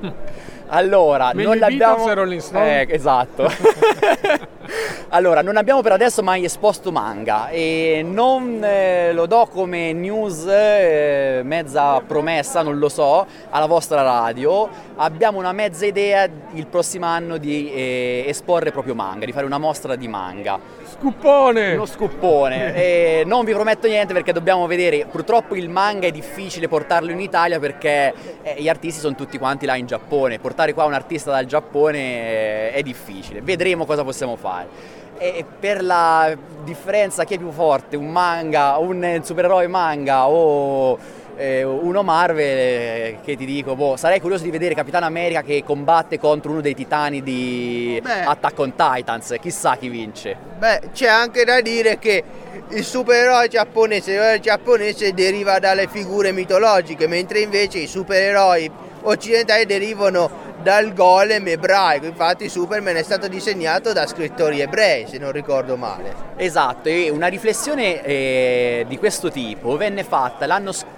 Allora, 0.74 1.32
Meglio 1.34 1.50
non 1.50 1.58
l'abbiamo... 1.58 2.14
Rolling 2.14 2.40
Stone? 2.40 2.80
Eh, 2.80 2.94
esatto. 2.94 3.46
allora, 5.10 5.42
non 5.42 5.58
abbiamo 5.58 5.82
per 5.82 5.92
adesso 5.92 6.22
mai 6.22 6.46
esposto 6.46 6.90
manga 6.90 7.50
e 7.50 8.02
non 8.02 8.64
eh, 8.64 9.12
lo 9.12 9.26
do 9.26 9.46
come 9.52 9.92
news 9.92 10.46
eh, 10.46 11.42
mezza 11.44 12.00
promessa, 12.00 12.62
non 12.62 12.78
lo 12.78 12.88
so, 12.88 13.26
alla 13.50 13.66
vostra 13.66 14.00
radio. 14.00 14.66
Abbiamo 14.96 15.38
una 15.38 15.52
mezza 15.52 15.84
idea 15.84 16.26
il 16.52 16.66
prossimo 16.66 17.04
anno 17.04 17.36
di 17.36 17.70
eh, 17.70 18.24
esporre 18.26 18.70
proprio 18.70 18.94
manga, 18.94 19.26
di 19.26 19.32
fare 19.32 19.44
una 19.44 19.58
mostra 19.58 19.94
di 19.94 20.08
manga. 20.08 20.58
Scuppone! 21.02 21.74
Uno 21.74 21.86
scuppone. 21.86 22.76
E 22.76 23.22
non 23.26 23.44
vi 23.44 23.52
prometto 23.52 23.88
niente 23.88 24.12
perché 24.12 24.32
dobbiamo 24.32 24.68
vedere. 24.68 25.04
Purtroppo 25.10 25.56
il 25.56 25.68
manga 25.68 26.06
è 26.06 26.12
difficile 26.12 26.68
portarlo 26.68 27.10
in 27.10 27.18
Italia 27.18 27.58
perché 27.58 28.14
eh, 28.42 28.54
gli 28.62 28.68
artisti 28.68 29.00
sono 29.00 29.16
tutti 29.16 29.36
quanti 29.36 29.66
là 29.66 29.74
in 29.74 29.86
Giappone. 29.86 30.38
Portare 30.38 30.72
qua 30.72 30.84
un 30.84 30.92
artista 30.92 31.32
dal 31.32 31.46
Giappone 31.46 31.98
eh, 31.98 32.72
è 32.74 32.82
difficile. 32.82 33.40
Vedremo 33.42 33.84
cosa 33.84 34.04
possiamo 34.04 34.36
fare. 34.36 35.00
E 35.18 35.44
per 35.58 35.82
la 35.82 36.36
differenza 36.62 37.24
chi 37.24 37.34
è 37.34 37.38
più 37.38 37.50
forte, 37.50 37.96
un 37.96 38.06
manga, 38.06 38.76
un 38.76 39.20
supereroe 39.24 39.66
manga 39.66 40.28
o 40.28 40.96
eh, 41.36 41.62
uno 41.62 42.02
Marvel 42.02 42.58
eh, 42.58 43.18
che 43.24 43.36
ti 43.36 43.44
dico, 43.44 43.74
boh, 43.74 43.96
sarei 43.96 44.20
curioso 44.20 44.44
di 44.44 44.50
vedere 44.50 44.74
Capitano 44.74 45.06
America 45.06 45.42
che 45.42 45.62
combatte 45.64 46.18
contro 46.18 46.52
uno 46.52 46.60
dei 46.60 46.74
titani 46.74 47.22
di 47.22 47.98
Beh. 48.02 48.22
Attack 48.22 48.58
on 48.58 48.74
Titans, 48.74 49.36
chissà 49.40 49.76
chi 49.76 49.88
vince. 49.88 50.36
Beh, 50.58 50.80
c'è 50.92 51.08
anche 51.08 51.44
da 51.44 51.60
dire 51.60 51.98
che 51.98 52.22
il 52.68 52.84
supereroe 52.84 53.48
giapponese, 53.48 54.12
l'eroe 54.12 54.40
giapponese 54.40 55.12
deriva 55.12 55.58
dalle 55.58 55.88
figure 55.88 56.32
mitologiche, 56.32 57.06
mentre 57.06 57.40
invece 57.40 57.78
i 57.78 57.86
supereroi 57.86 58.70
occidentali 59.02 59.66
derivano 59.66 60.50
dal 60.62 60.92
golem 60.92 61.48
ebraico. 61.48 62.06
Infatti 62.06 62.48
Superman 62.48 62.96
è 62.96 63.02
stato 63.02 63.28
disegnato 63.28 63.92
da 63.92 64.06
scrittori 64.06 64.60
ebrei, 64.60 65.06
se 65.06 65.18
non 65.18 65.32
ricordo 65.32 65.76
male. 65.76 66.14
Esatto, 66.36 66.88
e 66.88 67.10
una 67.10 67.26
riflessione 67.26 68.02
eh, 68.02 68.84
di 68.88 68.98
questo 68.98 69.30
tipo 69.30 69.76
venne 69.76 70.04
fatta 70.04 70.46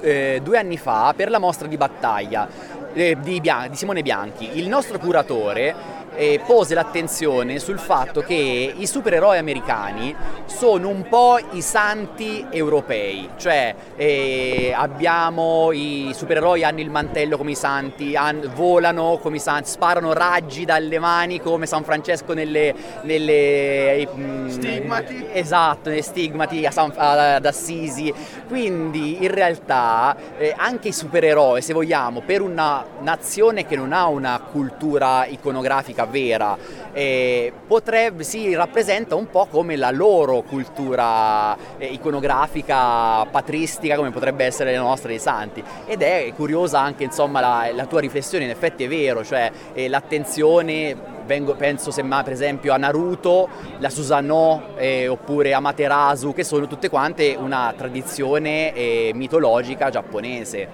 eh, 0.01 0.41
due 0.43 0.59
anni 0.59 0.77
fa 0.77 1.13
per 1.17 1.31
la 1.31 1.39
mostra 1.39 1.67
di 1.67 1.77
battaglia 1.77 2.49
eh, 2.93 3.17
di, 3.21 3.41
Bian- 3.41 3.71
di 3.71 3.77
Simone 3.77 4.03
Bianchi. 4.03 4.59
Il 4.59 4.69
nostro 4.69 4.99
curatore 4.99 6.03
eh, 6.17 6.41
pose 6.45 6.75
l'attenzione 6.75 7.59
sul 7.59 7.79
fatto 7.79 8.21
che 8.21 8.75
i 8.77 8.87
supereroi 8.87 9.39
americani 9.39 10.15
sono 10.47 10.89
un 10.89 11.07
po' 11.09 11.39
i 11.53 11.61
santi 11.63 12.47
europei, 12.51 13.29
cioè 13.37 13.75
eh, 13.97 14.73
abbiamo 14.75 15.71
i 15.73 16.13
supereroi 16.15 16.65
hanno 16.65 16.81
il 16.81 16.91
mantello 16.91 17.37
come 17.37 17.53
i 17.53 17.57
santi, 17.57 18.17
han- 18.17 18.51
volano 18.55 19.19
come 19.21 19.37
i 19.37 19.41
santi, 19.41 19.71
sparano 19.71 20.13
raggi 20.13 20.65
dalle 20.65 20.99
mani 20.99 21.41
come 21.41 21.67
San 21.67 21.85
Francesco 21.85 22.33
nelle, 22.35 22.75
nelle 23.03 24.09
mm, 24.15 24.49
Stigmati. 24.49 25.27
Esatto, 25.33 25.91
nei 25.91 26.03
stigmati 26.03 26.65
a 26.65 26.71
San- 26.71 26.93
a- 26.97 27.35
ad 27.37 27.47
Assisi. 27.47 28.13
Quindi 28.47 29.25
in 29.25 29.33
realtà 29.33 30.17
eh, 30.39 30.55
anche 30.57 30.89
i 30.89 30.93
supereroi, 30.93 31.61
se 31.63 31.73
vogliamo, 31.73 32.21
per 32.21 32.41
una 32.41 32.85
nazione 33.01 33.67
che 33.67 33.77
non 33.77 33.93
ha 33.93 34.07
una 34.07 34.41
cultura 34.51 35.27
iconografica 35.27 36.04
vera, 36.07 36.57
eh, 36.93 37.53
potrebbe, 37.67 38.23
si 38.25 38.55
rappresenta 38.55 39.15
un 39.15 39.29
po' 39.29 39.47
come 39.47 39.77
la 39.77 39.91
loro 39.91 40.43
cultura 40.43 41.57
eh, 41.79 41.87
iconografica 41.87 43.25
patristica, 43.27 43.97
come 43.97 44.11
potrebbe 44.11 44.45
essere 44.45 44.75
la 44.75 44.81
nostra 44.81 45.09
dei 45.09 45.19
santi. 45.19 45.63
Ed 45.87 46.03
è 46.03 46.33
curiosa 46.37 46.81
anche 46.81 47.05
insomma 47.05 47.41
la, 47.41 47.69
la 47.73 47.87
tua 47.87 48.01
riflessione, 48.01 48.45
in 48.45 48.51
effetti 48.51 48.85
è 48.85 48.89
vero, 48.89 49.25
cioè 49.25 49.51
eh, 49.73 49.89
l'attenzione 49.89 51.13
Vengo- 51.25 51.55
penso 51.55 51.91
semmai 51.91 52.23
per 52.23 52.35
esempio 52.35 52.75
a 52.75 52.77
Naruto, 52.77 53.49
la 53.79 53.89
Susanoo 53.89 54.77
eh, 54.77 55.09
oppure 55.09 55.55
Amaterasu, 55.55 56.35
che 56.35 56.45
sono 56.45 56.67
tutte 56.67 56.91
quante 56.91 57.35
una 57.39 57.73
tradizione 57.75 58.75
eh, 58.75 59.11
mitologica 59.15 59.89
giapponese. 59.89 60.69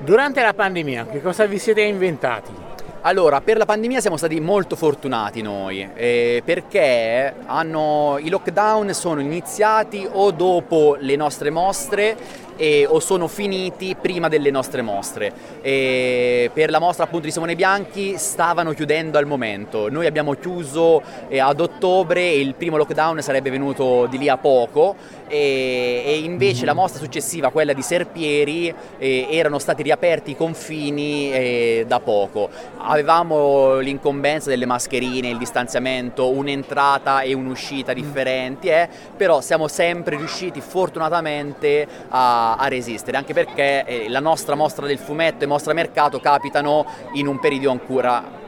Durante 0.00 0.42
la 0.42 0.52
pandemia, 0.52 1.06
che 1.06 1.22
cosa 1.22 1.46
vi 1.46 1.58
siete 1.58 1.80
inventati? 1.80 2.52
Allora, 3.06 3.42
per 3.42 3.58
la 3.58 3.66
pandemia 3.66 4.00
siamo 4.00 4.16
stati 4.16 4.40
molto 4.40 4.76
fortunati 4.76 5.42
noi, 5.42 5.86
eh, 5.94 6.40
perché 6.42 7.34
hanno- 7.44 8.16
i 8.18 8.30
lockdown 8.30 8.94
sono 8.94 9.20
iniziati 9.20 10.08
o 10.10 10.30
dopo 10.30 10.96
le 10.98 11.14
nostre 11.14 11.50
mostre 11.50 12.16
e- 12.56 12.86
o 12.88 13.00
sono 13.00 13.28
finiti 13.28 13.96
prima 14.00 14.28
delle 14.28 14.50
nostre 14.50 14.82
mostre. 14.82 15.32
E 15.60 16.50
per 16.52 16.70
la 16.70 16.78
mostra 16.78 17.04
appunto 17.04 17.26
di 17.26 17.32
Simone 17.32 17.56
Bianchi 17.56 18.16
stavano 18.16 18.72
chiudendo 18.72 19.18
al 19.18 19.26
momento. 19.26 19.88
Noi 19.90 20.06
abbiamo 20.06 20.34
chiuso 20.34 21.02
eh, 21.28 21.38
ad 21.38 21.60
ottobre 21.60 22.32
il 22.32 22.54
primo 22.54 22.76
lockdown 22.76 23.22
sarebbe 23.22 23.50
venuto 23.50 24.06
di 24.06 24.18
lì 24.18 24.28
a 24.28 24.36
poco 24.36 24.96
e, 25.26 26.02
e 26.04 26.18
invece 26.18 26.64
la 26.64 26.74
mostra 26.74 27.00
successiva, 27.00 27.50
quella 27.50 27.72
di 27.72 27.82
Serpieri, 27.82 28.72
eh, 28.98 29.26
erano 29.30 29.58
stati 29.58 29.82
riaperti 29.82 30.32
i 30.32 30.36
confini 30.36 31.32
eh, 31.32 31.84
da 31.86 32.00
poco. 32.00 32.48
Avevamo 32.78 33.78
l'incombenza 33.78 34.50
delle 34.50 34.66
mascherine, 34.66 35.28
il 35.28 35.38
distanziamento, 35.38 36.30
un'entrata 36.30 37.22
e 37.22 37.32
un'uscita 37.32 37.92
differenti, 37.92 38.68
eh, 38.68 38.88
però 39.16 39.40
siamo 39.40 39.66
sempre 39.68 40.16
riusciti 40.16 40.60
fortunatamente 40.60 41.86
a, 42.08 42.43
a 42.52 42.68
resistere, 42.68 43.16
anche 43.16 43.32
perché 43.32 43.84
eh, 43.84 44.08
la 44.08 44.20
nostra 44.20 44.54
mostra 44.54 44.86
del 44.86 44.98
fumetto 44.98 45.44
e 45.44 45.46
mostra 45.46 45.72
mercato 45.72 46.20
capitano 46.20 46.86
in 47.14 47.26
un 47.26 47.40
periodo 47.40 47.70
ancora 47.70 48.42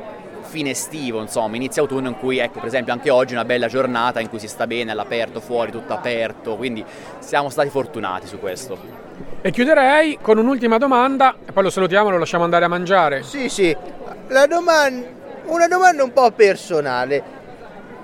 fine 0.47 0.71
estivo, 0.71 1.21
insomma, 1.21 1.57
inizio 1.57 1.83
autunno 1.83 2.09
in 2.09 2.19
cui, 2.19 2.39
ecco, 2.39 2.61
per 2.61 2.69
esempio 2.69 2.93
anche 2.93 3.11
oggi 3.11 3.33
è 3.33 3.37
una 3.37 3.45
bella 3.45 3.67
giornata 3.67 4.21
in 4.21 4.29
cui 4.29 4.39
si 4.39 4.49
sta 4.49 4.67
bene 4.67 4.93
all'aperto, 4.93 5.41
fuori, 5.41 5.71
tutto 5.71 5.93
aperto, 5.93 6.57
quindi 6.57 6.85
siamo 7.19 7.51
stati 7.51 7.69
fortunati 7.69 8.27
su 8.27 8.39
questo. 8.39 8.79
E 9.43 9.51
chiuderei 9.51 10.19
con 10.21 10.39
un'ultima 10.39 10.79
domanda 10.79 11.37
e 11.45 11.53
poi 11.53 11.65
lo 11.65 11.71
salutiamo 11.71 12.09
e 12.09 12.13
lo 12.13 12.19
lasciamo 12.19 12.45
andare 12.45 12.65
a 12.65 12.69
mangiare. 12.69 13.23
Sì, 13.23 13.49
sì. 13.49 13.77
La 14.29 14.47
doman- 14.47 15.05
una 15.47 15.69
domanda 15.69 16.03
un 16.03 16.13
po' 16.13 16.31
personale. 16.31 17.36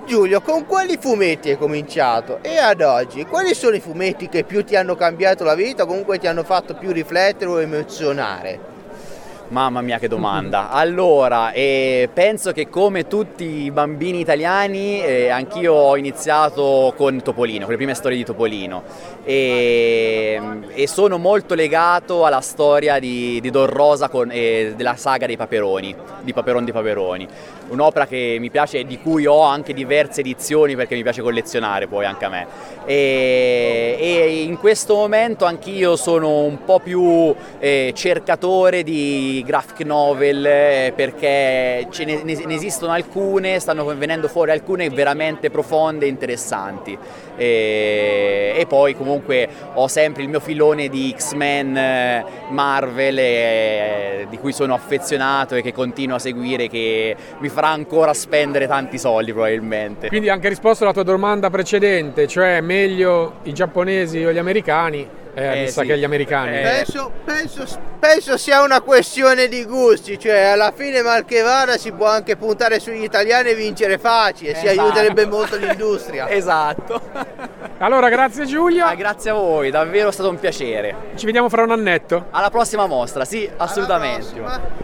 Giulio, 0.05 0.41
con 0.41 0.65
quali 0.65 0.97
fumetti 0.99 1.49
hai 1.49 1.57
cominciato? 1.57 2.39
E 2.41 2.57
ad 2.57 2.81
oggi, 2.81 3.25
quali 3.25 3.53
sono 3.53 3.75
i 3.75 3.79
fumetti 3.79 4.27
che 4.27 4.43
più 4.43 4.63
ti 4.63 4.75
hanno 4.75 4.95
cambiato 4.95 5.45
la 5.45 5.55
vita 5.55 5.83
o 5.83 5.85
comunque 5.85 6.19
ti 6.19 6.27
hanno 6.27 6.43
fatto 6.43 6.73
più 6.73 6.91
riflettere 6.91 7.49
o 7.49 7.61
emozionare? 7.61 8.71
Mamma 9.53 9.81
mia 9.81 9.99
che 9.99 10.07
domanda. 10.07 10.71
Allora, 10.83 11.51
eh, 11.51 12.09
penso 12.13 12.51
che 12.51 12.67
come 12.67 13.07
tutti 13.07 13.63
i 13.63 13.71
bambini 13.71 14.19
italiani, 14.19 15.01
eh, 15.01 15.29
anch'io 15.29 15.73
ho 15.73 15.97
iniziato 15.97 16.93
con 16.97 17.21
Topolino, 17.21 17.61
con 17.61 17.71
le 17.71 17.77
prime 17.77 17.93
storie 17.93 18.17
di 18.17 18.25
Topolino 18.25 18.83
e, 19.23 20.41
e 20.73 20.87
sono 20.87 21.17
molto 21.17 21.53
legato 21.53 22.25
alla 22.25 22.41
storia 22.41 22.99
di, 22.99 23.39
di 23.39 23.49
Don 23.49 23.67
Rosa 23.67 24.09
con, 24.09 24.29
e 24.31 24.73
della 24.75 24.95
saga 24.95 25.25
dei 25.25 25.37
Paperoni, 25.37 25.95
di 26.21 26.33
Paperon 26.33 26.65
di 26.65 26.71
Paperoni. 26.71 27.27
Un'opera 27.73 28.05
che 28.05 28.37
mi 28.39 28.51
piace 28.51 28.79
e 28.79 28.85
di 28.85 28.99
cui 28.99 29.25
ho 29.25 29.41
anche 29.41 29.73
diverse 29.73 30.19
edizioni 30.19 30.75
perché 30.75 30.93
mi 30.93 31.01
piace 31.01 31.23
collezionare 31.23 31.87
poi 31.87 32.05
anche 32.05 32.25
a 32.25 32.29
me. 32.29 32.45
E, 32.85 33.97
e 33.99 34.43
in 34.43 34.57
questo 34.57 34.93
momento 34.93 35.45
anch'io 35.45 35.95
sono 35.95 36.41
un 36.41 36.63
po' 36.63 36.79
più 36.79 37.33
eh, 37.57 37.91
cercatore 37.95 38.83
di 38.83 39.43
graphic 39.43 39.85
novel 39.87 40.45
eh, 40.45 40.93
perché 40.95 41.87
ne- 42.05 42.21
ne 42.23 42.53
esistono 42.53 42.91
alcune, 42.91 43.59
stanno 43.59 43.85
venendo 43.95 44.27
fuori 44.27 44.51
alcune 44.51 44.89
veramente 44.91 45.49
profonde 45.49 46.05
e 46.05 46.09
interessanti. 46.09 46.95
E, 47.35 48.53
e 48.55 48.65
poi 48.67 48.95
comunque 48.95 49.47
ho 49.73 49.87
sempre 49.87 50.23
il 50.23 50.29
mio 50.29 50.39
filone 50.39 50.87
di 50.87 51.13
X-Men, 51.17 51.75
eh, 51.75 52.25
Marvel, 52.49 53.17
eh, 53.17 54.27
di 54.29 54.37
cui 54.37 54.53
sono 54.53 54.73
affezionato 54.73 55.55
e 55.55 55.61
che 55.61 55.71
continuo 55.71 56.15
a 56.15 56.19
seguire, 56.19 56.67
che 56.67 57.15
mi 57.39 57.49
farà 57.49 57.69
ancora 57.69 58.13
spendere 58.13 58.67
tanti 58.67 58.97
soldi 58.97 59.31
probabilmente. 59.31 60.07
Quindi 60.07 60.29
anche 60.29 60.49
risposto 60.49 60.83
alla 60.83 60.93
tua 60.93 61.03
domanda 61.03 61.49
precedente, 61.49 62.27
cioè 62.27 62.61
meglio 62.61 63.35
i 63.43 63.53
giapponesi 63.53 64.23
o 64.23 64.31
gli 64.31 64.37
americani? 64.37 65.21
Eh, 65.35 65.43
Eh, 65.43 65.61
mi 65.61 65.69
sa 65.69 65.81
sì. 65.81 65.87
che 65.87 65.97
gli 65.97 66.03
americani. 66.03 66.57
Eh, 66.59 66.61
Penso, 66.61 67.11
penso, 67.25 67.65
penso 67.99 68.37
sia 68.37 68.61
una 68.61 68.81
questione 68.81 69.47
di 69.47 69.65
gusti, 69.65 70.19
cioè 70.19 70.41
alla 70.43 70.71
fine 70.75 71.01
mal 71.01 71.25
che 71.25 71.41
vada 71.41 71.77
si 71.77 71.91
può 71.91 72.05
anche 72.07 72.35
puntare 72.35 72.79
sugli 72.79 73.01
italiani 73.03 73.49
e 73.49 73.55
vincere 73.55 73.97
facile, 73.97 74.53
si 74.55 74.67
Esatto. 74.67 74.81
aiuterebbe 74.87 75.25
molto 75.25 75.55
l'industria. 75.57 76.27
Esatto. 76.43 77.01
Allora, 77.79 78.09
grazie 78.09 78.45
Giulia. 78.45 78.87
Ah, 78.87 78.95
grazie 78.95 79.31
a 79.31 79.33
voi, 79.33 79.69
davvero 79.71 80.09
è 80.09 80.11
stato 80.11 80.29
un 80.29 80.39
piacere. 80.39 80.95
Ci 81.15 81.25
vediamo 81.25 81.49
fra 81.49 81.63
un 81.63 81.71
annetto. 81.71 82.27
Alla 82.31 82.49
prossima 82.49 82.85
mostra, 82.85 83.25
sì, 83.25 83.49
assolutamente. 83.57 84.41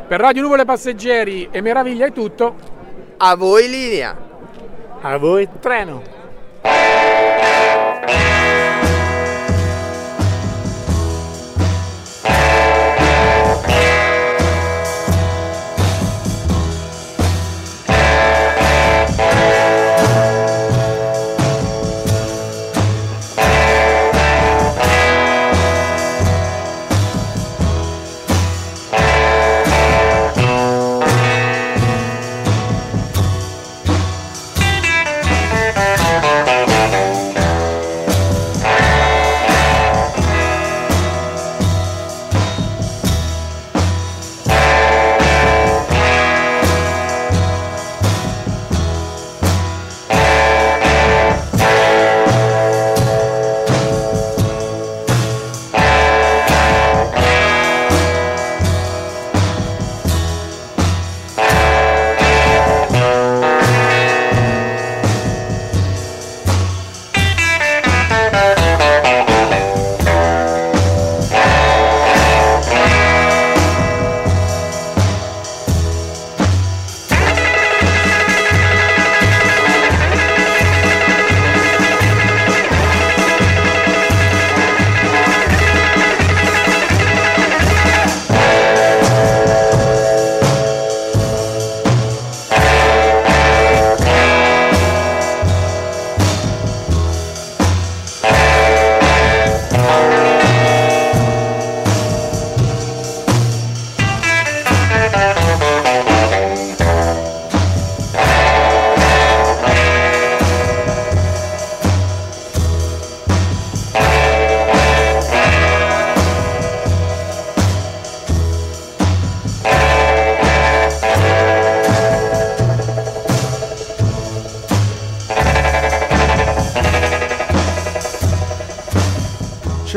Per 0.07 0.19
Radio 0.19 0.41
Nuvole 0.41 0.65
Passeggeri 0.65 1.47
e 1.51 1.61
Meraviglia 1.61 2.07
è 2.07 2.11
tutto. 2.11 2.55
A 3.17 3.35
voi 3.35 3.69
linea. 3.69 4.17
A 5.01 5.17
voi 5.17 5.47
treno. 5.59 6.01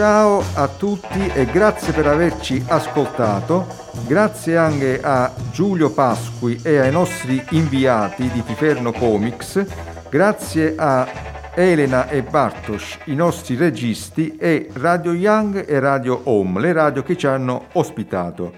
Ciao 0.02 0.42
a 0.54 0.66
tutti 0.66 1.28
e 1.32 1.44
grazie 1.44 1.92
per 1.92 2.08
averci 2.08 2.60
ascoltato. 2.66 3.68
Grazie 4.04 4.56
anche 4.56 5.00
a 5.00 5.32
Giulio 5.52 5.92
Pasqui 5.92 6.58
e 6.64 6.78
ai 6.78 6.90
nostri 6.90 7.40
inviati 7.50 8.28
di 8.32 8.42
Tiferno 8.42 8.90
Comics. 8.90 9.64
Grazie 10.10 10.74
a 10.76 11.06
Elena 11.54 12.08
e 12.08 12.24
Bartosz, 12.24 12.98
i 13.04 13.14
nostri 13.14 13.54
registi, 13.54 14.34
e 14.36 14.70
Radio 14.72 15.12
Young 15.12 15.64
e 15.68 15.78
Radio 15.78 16.22
Home, 16.24 16.60
le 16.60 16.72
radio 16.72 17.04
che 17.04 17.16
ci 17.16 17.28
hanno 17.28 17.66
ospitato. 17.74 18.52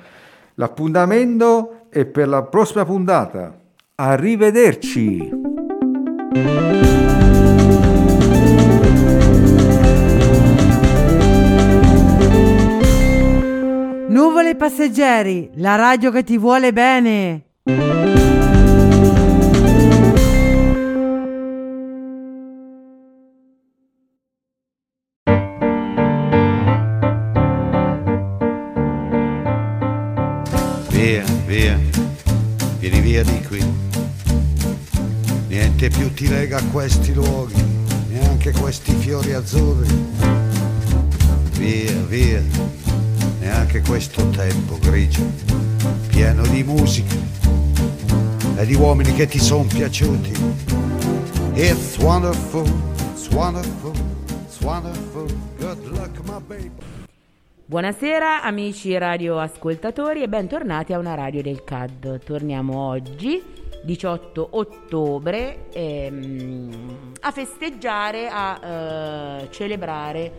L'appuntamento 0.54 1.88
è 1.90 2.06
per 2.06 2.26
la 2.26 2.42
prossima 2.44 2.86
puntata. 2.86 3.54
Arrivederci! 3.96 5.42
Nuvole 14.14 14.54
passeggeri, 14.54 15.50
la 15.56 15.74
radio 15.74 16.12
che 16.12 16.22
ti 16.22 16.38
vuole 16.38 16.72
bene. 16.72 17.46
Che 49.14 49.26
ti 49.26 49.38
sono 49.38 49.64
piaciuti. 49.64 50.32
It's 51.54 51.96
wonderful, 51.98 52.66
it's 53.12 53.28
wonderful, 53.30 53.92
it's 54.44 54.60
wonderful. 54.60 55.26
Good 55.56 55.86
luck, 55.86 56.18
my 56.24 56.40
baby. 56.44 56.72
Buonasera 57.64 58.42
amici 58.42 58.98
radioascoltatori 58.98 60.22
e 60.22 60.28
bentornati 60.28 60.92
a 60.92 60.98
una 60.98 61.14
radio 61.14 61.42
del 61.42 61.62
CAD. 61.62 62.24
Torniamo 62.24 62.88
oggi, 62.88 63.40
18 63.84 64.48
ottobre, 64.50 65.68
ehm, 65.72 67.14
a 67.20 67.30
festeggiare, 67.30 68.28
a 68.28 68.60
eh, 69.42 69.50
celebrare 69.50 70.32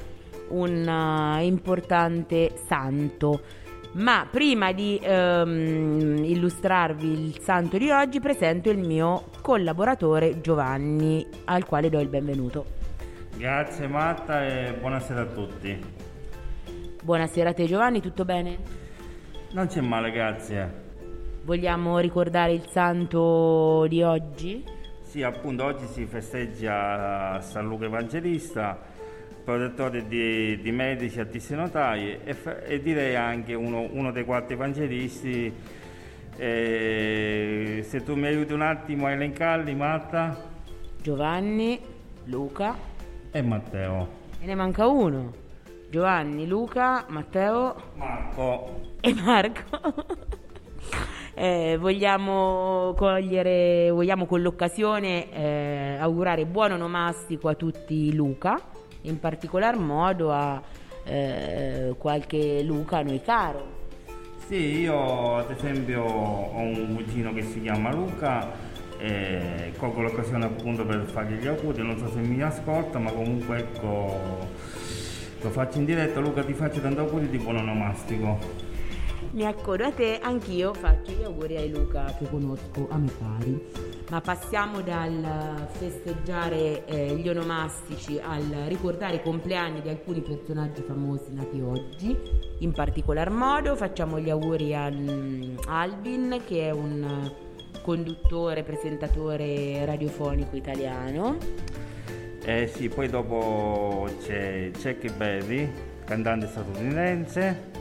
un 0.50 0.86
eh, 0.86 1.46
importante 1.46 2.52
santo. 2.68 3.64
Ma 3.96 4.28
prima 4.30 4.74
di 4.74 5.00
ehm, 5.02 6.22
illustrarvi 6.22 7.12
il 7.12 7.40
santo 7.40 7.78
di 7.78 7.90
oggi, 7.92 8.20
presento 8.20 8.70
il 8.70 8.78
mio 8.78 9.30
collaboratore 9.42 10.42
Giovanni, 10.42 11.26
al 11.46 11.66
quale 11.66 11.90
do 11.90 12.02
il 12.02 12.10
benvenuto. 12.10 12.66
Grazie 13.38 13.88
Marta 13.88 14.46
e 14.46 14.74
buonasera 14.74 15.22
a 15.22 15.26
tutti. 15.26 15.80
Buonasera 17.04 17.52
a 17.52 17.54
te 17.54 17.66
Giovanni, 17.68 18.02
tutto 18.02 18.26
bene? 18.26 18.58
Non 19.54 19.68
c'è 19.68 19.80
male, 19.80 20.12
grazie. 20.12 20.84
Vogliamo 21.44 22.00
ricordare 22.00 22.52
il 22.52 22.68
santo 22.68 23.86
di 23.88 24.04
oggi? 24.04 24.62
Sì, 25.04 25.24
appunto 25.24 25.64
oggi 25.64 25.86
si 25.86 26.06
festeggia 26.06 27.40
San 27.40 27.66
Luca 27.66 27.86
Evangelista, 27.86 28.78
protettore 29.46 30.08
di, 30.08 30.60
di 30.60 30.72
medici, 30.72 31.20
artisti 31.20 31.54
e 31.54 31.56
notai 31.56 32.18
e, 32.24 32.36
e 32.66 32.82
direi 32.82 33.16
anche 33.16 33.54
uno, 33.54 33.88
uno 33.92 34.12
dei 34.12 34.26
quattro 34.26 34.56
evangelisti. 34.56 35.54
Eh, 36.38 37.86
se 37.88 38.04
tu 38.04 38.16
mi 38.16 38.26
aiuti 38.26 38.52
un 38.52 38.62
attimo 38.62 39.06
a 39.06 39.12
elencarli, 39.12 39.74
Marta 39.74 40.54
Giovanni, 41.02 41.80
Luca 42.26 42.76
e 43.32 43.42
Matteo. 43.42 44.08
e 44.42 44.46
ne 44.48 44.56
manca 44.56 44.88
uno. 44.88 45.32
Giovanni, 45.92 46.48
Luca, 46.48 47.06
Matteo 47.10 47.76
Marco. 47.94 48.82
e 49.02 49.14
Marco. 49.14 50.24
Eh, 51.38 51.76
vogliamo 51.78 52.94
cogliere, 52.96 53.90
vogliamo 53.92 54.26
con 54.26 54.42
l'occasione 54.42 55.30
eh, 55.34 55.98
augurare 56.00 56.46
buon 56.46 56.72
onomastico 56.72 57.50
a 57.50 57.56
tutti 57.56 58.14
Luca, 58.16 58.58
in 59.08 59.20
particolar 59.20 59.78
modo 59.78 60.32
a 60.32 60.62
eh, 61.04 61.96
qualche 61.98 62.62
Luca 62.64 62.98
a 62.98 63.02
noi 63.02 63.22
caro. 63.22 63.84
Sì, 64.48 64.82
io 64.82 65.38
ad 65.38 65.50
esempio 65.50 66.04
ho 66.04 66.60
un 66.60 66.94
cugino 66.96 67.34
che 67.34 67.42
si 67.42 67.62
chiama 67.62 67.92
Luca 67.92 68.74
e 68.98 69.74
colgo 69.78 70.02
l'occasione 70.02 70.46
appunto 70.46 70.86
per 70.86 71.04
fargli 71.06 71.36
gli 71.36 71.48
auguri, 71.48 71.82
non 71.82 71.98
so 71.98 72.10
se 72.12 72.20
mi 72.20 72.42
ascolta, 72.42 73.00
ma 73.00 73.12
comunque 73.12 73.58
ecco 73.58 74.20
lo 75.42 75.50
faccio 75.50 75.80
in 75.80 75.86
diretta. 75.86 76.20
Luca 76.20 76.44
ti 76.44 76.54
faccio 76.54 76.80
tanti 76.80 77.00
auguri 77.00 77.30
di 77.30 77.38
buon 77.38 77.58
onomastico. 77.58 78.65
Mi 79.36 79.46
accodo 79.46 79.84
a 79.84 79.92
te, 79.92 80.18
anch'io 80.22 80.74
faccio 80.74 81.12
gli 81.12 81.22
auguri 81.22 81.58
ai 81.58 81.70
Luca 81.70 82.06
che 82.18 82.26
conosco 82.30 82.88
a 82.90 82.98
me 82.98 83.12
pari. 83.20 83.68
Ma 84.10 84.22
passiamo 84.22 84.80
dal 84.80 85.68
festeggiare 85.72 86.86
eh, 86.86 87.16
gli 87.16 87.28
onomastici 87.28 88.18
al 88.18 88.46
ricordare 88.68 89.18
i 89.18 89.22
compleanni 89.22 89.82
di 89.82 89.90
alcuni 89.90 90.22
personaggi 90.22 90.82
famosi 90.84 91.34
nati 91.34 91.60
oggi. 91.60 92.18
In 92.60 92.72
particolar 92.72 93.30
modo 93.30 93.76
facciamo 93.76 94.22
gli 94.22 94.30
auguri 94.30 94.74
a 94.74 94.90
mm, 94.90 95.58
Albin 95.68 96.42
che 96.48 96.70
è 96.70 96.72
un 96.72 97.04
eh, 97.04 97.82
conduttore, 97.82 98.64
presentatore 98.64 99.84
radiofonico 99.84 100.56
italiano. 100.56 101.38
Eh 102.42 102.72
sì, 102.74 102.88
poi 102.88 103.10
dopo 103.10 104.08
c'è 104.22 104.72
Jack 104.80 105.12
Berry, 105.12 105.70
cantante 106.06 106.48
statunitense. 106.48 107.75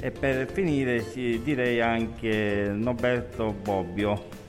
E 0.00 0.10
per 0.10 0.50
finire 0.50 1.00
sì, 1.00 1.40
direi 1.42 1.80
anche 1.80 2.70
Noberto 2.72 3.52
Bobbio. 3.52 4.44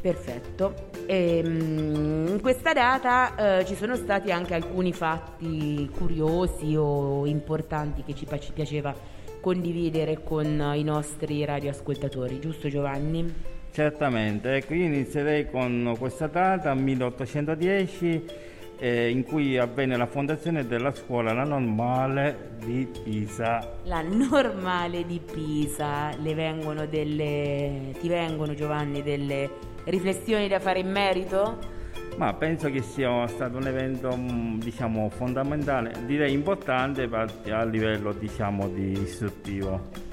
Perfetto. 0.00 0.90
E, 1.06 1.42
mm, 1.44 2.26
in 2.28 2.40
questa 2.40 2.72
data 2.72 3.58
eh, 3.58 3.64
ci 3.64 3.74
sono 3.74 3.96
stati 3.96 4.30
anche 4.30 4.54
alcuni 4.54 4.92
fatti 4.92 5.88
curiosi 5.96 6.74
o 6.76 7.26
importanti 7.26 8.02
che 8.04 8.14
ci, 8.14 8.26
ci 8.40 8.52
piaceva 8.52 8.94
condividere 9.40 10.22
con 10.22 10.72
i 10.74 10.82
nostri 10.82 11.44
radioascoltatori, 11.44 12.40
giusto 12.40 12.68
Giovanni? 12.68 13.56
Certamente, 13.70 14.56
ecco 14.56 14.74
io 14.74 14.84
inizierei 14.84 15.48
con 15.48 15.94
questa 15.98 16.26
data, 16.26 16.74
1810, 16.74 18.24
eh, 18.78 19.10
in 19.10 19.24
cui 19.24 19.58
avvenne 19.58 19.96
la 19.96 20.06
fondazione 20.06 20.66
della 20.66 20.94
scuola 20.94 21.32
La 21.32 21.44
Normale 21.44 22.56
di 22.64 22.88
Pisa. 23.02 23.76
La 23.84 24.02
normale 24.02 25.04
di 25.04 25.20
Pisa, 25.20 26.14
le 26.16 26.34
vengono 26.34 26.86
delle, 26.86 27.94
ti 28.00 28.08
vengono 28.08 28.54
Giovanni 28.54 29.02
delle 29.02 29.50
riflessioni 29.84 30.48
da 30.48 30.60
fare 30.60 30.78
in 30.78 30.90
merito? 30.90 31.76
Ma 32.16 32.32
penso 32.34 32.68
che 32.70 32.82
sia 32.82 33.26
stato 33.28 33.58
un 33.58 33.66
evento 33.66 34.16
mh, 34.16 34.58
diciamo 34.58 35.08
fondamentale, 35.10 35.92
direi 36.04 36.32
importante 36.32 37.08
a 37.50 37.64
livello 37.64 38.12
diciamo 38.12 38.68
di 38.68 38.92
istruttivo. 38.92 40.06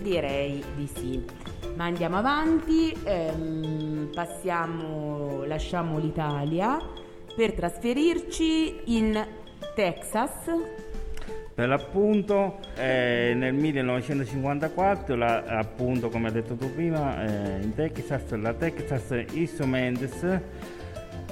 Direi 0.00 0.62
di 0.74 0.86
sì. 0.86 1.24
Ma 1.76 1.84
andiamo 1.84 2.16
avanti, 2.16 2.94
ehm, 3.04 4.10
passiamo, 4.12 5.44
lasciamo 5.44 5.98
l'Italia 5.98 6.78
per 7.34 7.52
trasferirci 7.54 8.96
in 8.96 9.26
Texas. 9.74 10.30
Per 11.54 11.68
l'appunto 11.68 12.58
eh, 12.76 13.32
nel 13.36 13.52
1954, 13.54 15.14
la- 15.14 15.42
appunto 15.44 16.08
come 16.08 16.28
hai 16.28 16.32
detto 16.32 16.54
tu 16.54 16.72
prima, 16.74 17.24
eh, 17.24 17.60
in 17.62 17.74
Texas 17.74 18.30
la 18.30 18.54
Texas 18.54 19.24
Instruments 19.32 20.40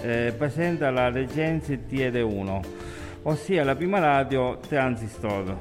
eh, 0.03 0.35
presenta 0.37 0.91
la 0.91 1.11
Regency 1.11 1.81
TR1, 1.89 2.61
ossia 3.23 3.65
la 3.65 3.75
prima 3.75 3.99
radio 3.99 4.59
transistor. 4.69 5.57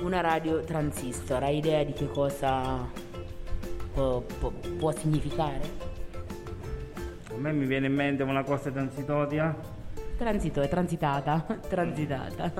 Una 0.00 0.20
radio 0.22 0.60
transistor, 0.64 1.42
hai 1.42 1.58
idea 1.58 1.84
di 1.84 1.92
che 1.92 2.08
cosa 2.08 2.88
può, 3.92 4.20
può- 4.38 4.52
può 4.78 4.92
significare? 4.92 5.79
A 7.40 7.42
me 7.42 7.52
mi 7.52 7.64
viene 7.64 7.86
in 7.86 7.94
mente 7.94 8.22
una 8.22 8.44
cosa 8.44 8.70
transitoria. 8.70 9.56
Transito, 10.18 10.60
è 10.60 10.68
transitata, 10.68 11.46
transitata. 11.70 12.52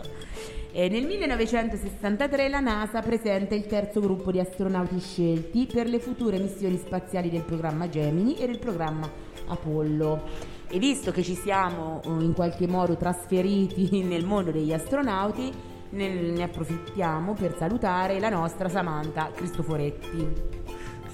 E 0.73 0.89
nel 0.89 1.05
1963 1.05 2.49
la 2.49 2.61
NASA 2.61 3.03
presenta 3.03 3.55
il 3.55 3.67
terzo 3.67 4.01
gruppo 4.01 4.33
di 4.33 4.41
astronauti 4.41 4.99
scelti 4.99 5.69
per 5.71 5.87
le 5.87 5.99
future 5.99 6.39
missioni 6.39 6.79
spaziali 6.79 7.29
del 7.29 7.43
programma 7.43 7.91
Gemini 7.91 8.39
e 8.39 8.47
del 8.47 8.59
programma 8.59 9.07
Apollo. 9.49 10.23
E 10.71 10.79
visto 10.79 11.11
che 11.11 11.23
ci 11.23 11.35
siamo 11.35 12.01
eh, 12.03 12.09
in 12.09 12.33
qualche 12.33 12.67
modo 12.67 12.97
trasferiti 12.97 14.01
nel 14.09 14.25
mondo 14.25 14.51
degli 14.51 14.73
astronauti, 14.73 15.53
ne, 15.91 16.09
ne 16.09 16.43
approfittiamo 16.43 17.35
per 17.35 17.55
salutare 17.59 18.19
la 18.19 18.31
nostra 18.31 18.71
Samantha 18.71 19.31
Cristoforetti, 19.35 20.27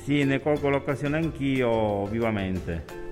Sì, 0.05 0.23
ne 0.23 0.41
colgo 0.41 0.69
l'occasione 0.69 1.17
anch'io 1.17 2.05
vivamente. 2.05 3.06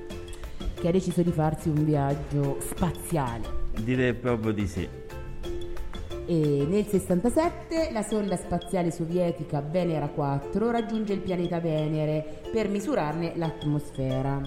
Che 0.84 0.90
ha 0.90 0.92
deciso 0.92 1.22
di 1.22 1.32
farsi 1.32 1.70
un 1.70 1.82
viaggio 1.82 2.58
spaziale. 2.60 3.62
Direi 3.80 4.12
proprio 4.12 4.52
di 4.52 4.66
sì. 4.66 4.86
E 6.26 6.66
nel 6.68 6.84
67 6.84 7.88
la 7.90 8.02
sonda 8.02 8.36
spaziale 8.36 8.90
sovietica 8.90 9.62
Venera 9.62 10.08
4 10.08 10.70
raggiunge 10.70 11.14
il 11.14 11.20
pianeta 11.20 11.58
Venere 11.58 12.42
per 12.52 12.68
misurarne 12.68 13.32
l'atmosfera. 13.36 14.42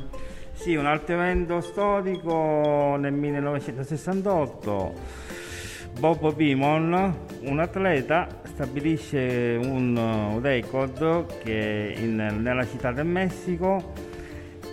Sì, 0.53 0.75
un 0.75 0.85
altro 0.85 1.15
evento 1.15 1.59
storico 1.59 2.95
nel 2.99 3.13
1968. 3.13 4.93
Bob 5.99 6.35
Beamon, 6.35 7.17
un 7.45 7.59
atleta, 7.59 8.27
stabilisce 8.43 9.57
un 9.59 10.39
record 10.39 11.39
che 11.43 11.95
in- 11.97 12.41
nella 12.41 12.63
città 12.67 12.91
del 12.91 13.07
Messico 13.07 14.06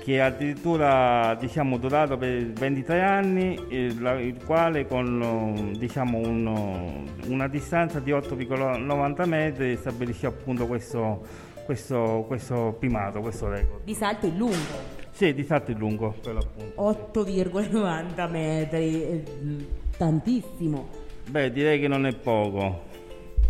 che 0.04 0.16
è 0.16 0.18
addirittura 0.18 1.34
diciamo, 1.40 1.78
durato 1.78 2.18
per 2.18 2.52
23 2.52 3.00
anni, 3.00 3.58
il 3.70 4.36
quale 4.44 4.86
con 4.86 5.72
diciamo, 5.78 6.18
un, 6.18 7.06
una 7.28 7.48
distanza 7.48 8.00
di 8.00 8.10
8,90 8.12 9.26
metri 9.26 9.76
stabilisce 9.76 10.26
appunto 10.26 10.66
questo, 10.66 11.22
questo, 11.64 12.24
questo 12.26 12.76
primato, 12.78 13.20
questo 13.20 13.48
record. 13.48 13.82
Di 13.84 13.94
salto 13.94 14.26
in 14.26 14.36
lungo, 14.36 14.92
Sì, 15.10 15.32
di 15.32 15.42
salto 15.42 15.70
in 15.70 15.78
lungo 15.78 16.14
per 16.22 16.34
l'appunto. 16.34 17.22
8,90 17.22 18.30
metri, 18.30 19.02
eh, 19.02 19.22
tantissimo. 19.96 20.86
Beh, 21.30 21.50
direi 21.50 21.80
che 21.80 21.88
non 21.88 22.04
è 22.04 22.14
poco. 22.14 22.92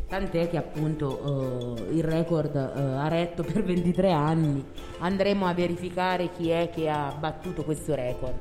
Tant'è 0.09 0.49
che 0.49 0.57
appunto 0.57 1.77
eh, 1.77 1.95
il 1.97 2.05
record 2.05 2.55
eh, 2.55 2.81
ha 2.81 3.09
retto 3.09 3.43
per 3.43 3.63
23 3.65 4.13
anni. 4.13 4.65
Andremo 4.99 5.47
a 5.47 5.55
verificare 5.55 6.31
chi 6.31 6.51
è 6.51 6.71
che 6.73 6.89
ha 6.89 7.15
battuto 7.19 7.65
questo 7.65 7.95
record. 7.95 8.35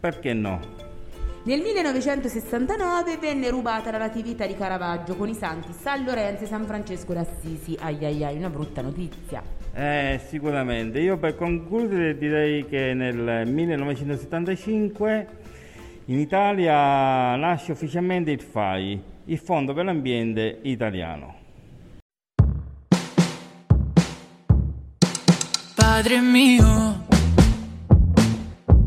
Perché 0.00 0.32
no? 0.32 0.84
Nel 1.44 1.60
1969 1.60 3.18
venne 3.18 3.50
rubata 3.50 3.92
la 3.92 3.98
natività 3.98 4.46
di 4.46 4.56
Caravaggio 4.56 5.14
con 5.14 5.28
i 5.28 5.34
santi 5.34 5.72
San 5.72 6.04
Lorenzo 6.04 6.42
e 6.42 6.46
San 6.48 6.66
Francesco 6.66 7.12
d'Assisi. 7.12 7.76
Ai 7.80 8.04
ai 8.04 8.24
ai, 8.24 8.36
una 8.36 8.50
brutta 8.50 8.82
notizia. 8.82 9.40
Eh, 9.72 10.20
sicuramente. 10.26 10.98
Io 10.98 11.18
per 11.18 11.36
concludere 11.36 12.18
direi 12.18 12.66
che 12.66 12.94
nel 12.94 13.46
1975 13.46 15.26
in 16.06 16.18
Italia 16.18 17.36
nasce 17.36 17.72
ufficialmente 17.72 18.32
il 18.32 18.40
FAI, 18.40 19.00
il 19.28 19.38
Fondo 19.38 19.72
per 19.72 19.84
l'Ambiente 19.84 20.60
Italiano. 20.62 21.34
Padre 25.74 26.20
mio, 26.20 27.04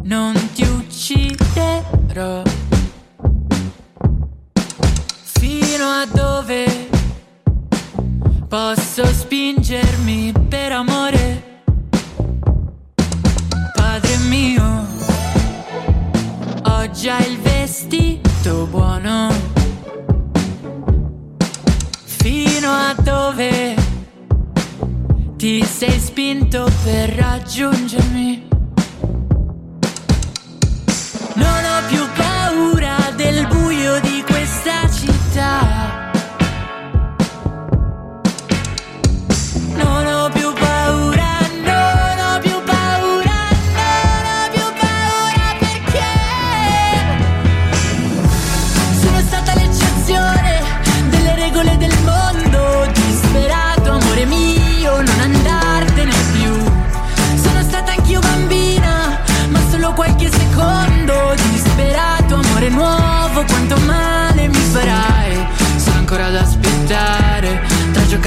non 0.03 0.33
ti 0.53 0.63
ucciderò. 0.63 2.43
Fino 5.23 5.85
a 5.85 6.05
dove 6.05 6.87
posso 8.47 9.05
spingermi 9.05 10.31
per 10.47 10.71
amore? 10.71 11.61
Padre 13.73 14.17
mio, 14.29 14.87
ho 16.63 16.91
già 16.91 17.17
il 17.25 17.37
vestito 17.39 18.65
buono. 18.67 19.48
Ti 25.39 25.63
sei 25.63 25.97
spinto 25.97 26.69
per 26.83 27.11
raggiungermi. 27.11 28.48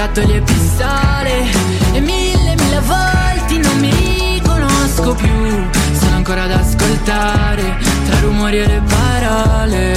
Giocattoli 0.02 0.36
e 0.36 0.40
pistole. 0.40 1.44
E 1.92 2.00
mille, 2.00 2.54
mille 2.56 2.80
volte 2.80 3.58
non 3.58 3.78
mi 3.78 3.90
riconosco 4.34 5.14
più. 5.14 5.70
Sono 5.92 6.16
ancora 6.16 6.42
ad 6.42 6.50
ascoltare, 6.50 7.76
tra 8.06 8.18
rumori 8.20 8.58
e 8.58 8.66
le 8.66 8.82
parole. 8.88 9.96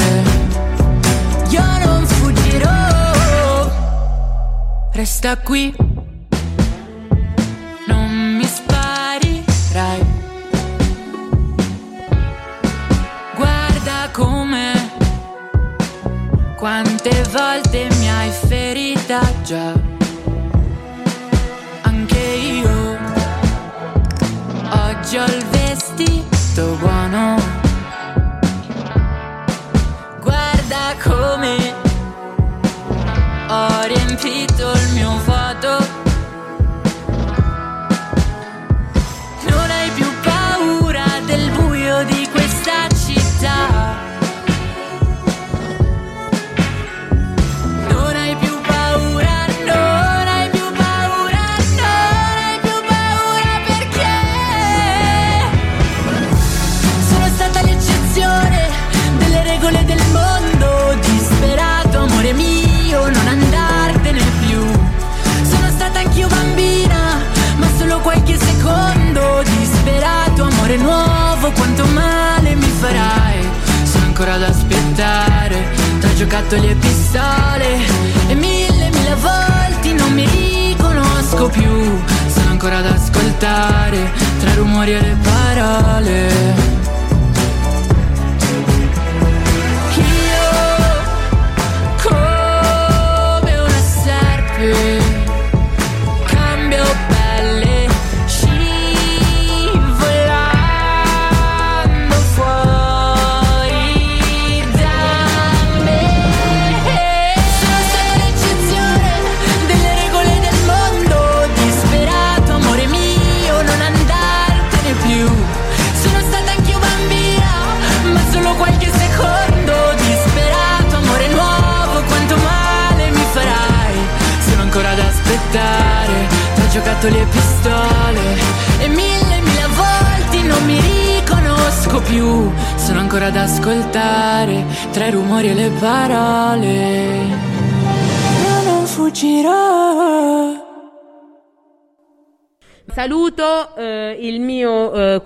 Io 1.50 1.64
non 1.86 2.06
fuggirò, 2.06 3.72
resta 4.92 5.38
qui. 5.38 5.74
Non 7.88 8.36
mi 8.38 8.46
sparirai. 8.46 10.14
Guarda 13.36 14.10
come, 14.12 14.92
quante 16.58 17.24
volte 17.32 17.88
mi 17.98 18.10
hai 18.10 18.30
ferita 18.30 19.20
già. 19.44 19.85
Come 31.16 31.74
ho 33.48 33.82
riempito 33.88 34.72
il 34.72 34.94
mio 34.94 35.18
vuoto. 35.24 35.95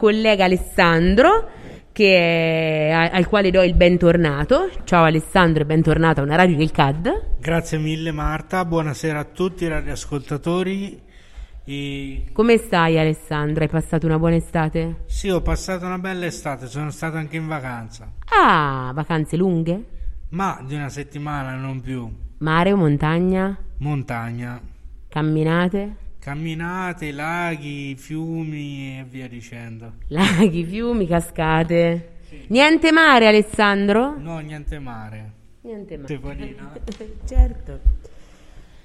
Collega 0.10 0.46
Alessandro 0.46 1.48
che 1.92 2.18
è- 2.90 3.10
al 3.14 3.28
quale 3.28 3.52
do 3.52 3.62
il 3.62 3.76
bentornato. 3.76 4.70
Ciao 4.86 5.04
Alessandro 5.04 5.62
e 5.62 5.66
bentornato 5.68 6.22
a 6.22 6.24
una 6.24 6.36
radio 6.36 6.56
del 6.58 6.72
CAD. 6.72 7.38
Grazie 7.40 7.78
mille 7.78 8.12
Marta, 8.12 8.66
buonasera 8.66 9.20
a 9.20 9.24
tutti 9.26 9.66
i 9.66 9.68
radioascoltatori. 9.68 11.00
E... 11.64 12.24
Come 12.34 12.58
stai 12.58 12.98
Alessandro? 12.98 13.62
Hai 13.64 13.70
passato 13.70 14.08
una 14.08 14.18
buona 14.18 14.36
estate? 14.38 15.04
Sì, 15.06 15.30
ho 15.30 15.42
passato 15.42 15.86
una 15.86 16.00
bella 16.00 16.26
estate, 16.26 16.66
sono 16.66 16.90
stato 16.90 17.18
anche 17.18 17.36
in 17.38 17.46
vacanza, 17.48 18.12
Ah, 18.32 18.92
vacanze 18.96 19.38
lunghe? 19.38 19.84
ma 20.30 20.60
di 20.66 20.74
una 20.74 20.90
settimana 20.90 21.54
non 21.56 21.82
più. 21.82 22.10
Mare 22.40 22.72
o 22.72 22.78
montagna? 22.78 23.56
Montagna, 23.78 24.60
Camminate? 25.08 25.96
Camminate, 26.30 27.12
laghi, 27.12 27.96
fiumi 27.96 29.00
e 29.00 29.06
via 29.10 29.28
dicendo. 29.28 29.94
Laghi, 30.10 30.64
fiumi, 30.64 31.08
cascate? 31.08 32.18
Niente 32.50 32.92
mare 32.92 33.28
Alessandro? 33.28 34.16
No, 34.16 34.38
niente 34.38 34.78
mare. 34.78 35.32
Niente 35.62 35.98
mare. 35.98 36.14
Tepolina. 36.14 36.72
certo. 37.26 37.80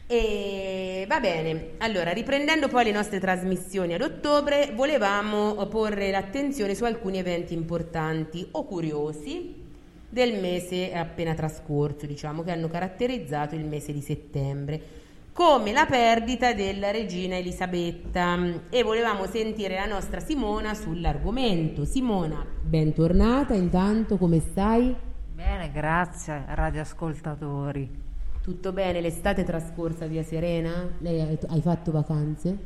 E 0.06 1.04
va 1.06 1.20
bene, 1.20 1.72
allora 1.78 2.12
riprendendo 2.12 2.68
poi 2.68 2.84
le 2.84 2.92
nostre 2.92 3.20
trasmissioni 3.20 3.92
ad 3.92 4.00
ottobre, 4.00 4.72
volevamo 4.74 5.54
porre 5.66 6.10
l'attenzione 6.10 6.74
su 6.74 6.84
alcuni 6.84 7.18
eventi 7.18 7.52
importanti 7.52 8.46
o 8.52 8.64
curiosi 8.64 9.62
del 10.08 10.40
mese 10.40 10.94
appena 10.94 11.34
trascorso, 11.34 12.06
diciamo, 12.06 12.42
che 12.42 12.52
hanno 12.52 12.68
caratterizzato 12.68 13.54
il 13.54 13.66
mese 13.66 13.92
di 13.92 14.00
settembre, 14.00 15.03
come 15.34 15.72
la 15.72 15.84
perdita 15.84 16.54
della 16.54 16.92
regina 16.92 17.36
Elisabetta. 17.36 18.38
E 18.70 18.84
volevamo 18.84 19.26
sentire 19.26 19.74
la 19.74 19.86
nostra 19.86 20.20
Simona 20.20 20.74
sull'argomento. 20.74 21.84
Simona, 21.84 22.46
bentornata, 22.62 23.52
intanto 23.52 24.16
come 24.16 24.38
stai? 24.38 24.94
Bene, 25.34 25.72
grazie 25.72 26.44
radioascoltatori. 26.46 28.02
Tutto 28.40 28.72
bene? 28.72 29.00
L'estate 29.00 29.42
trascorsa 29.42 30.06
via 30.06 30.22
Serena? 30.22 30.88
Lei 30.98 31.20
hai, 31.20 31.38
hai 31.48 31.60
fatto 31.60 31.90
vacanze? 31.90 32.58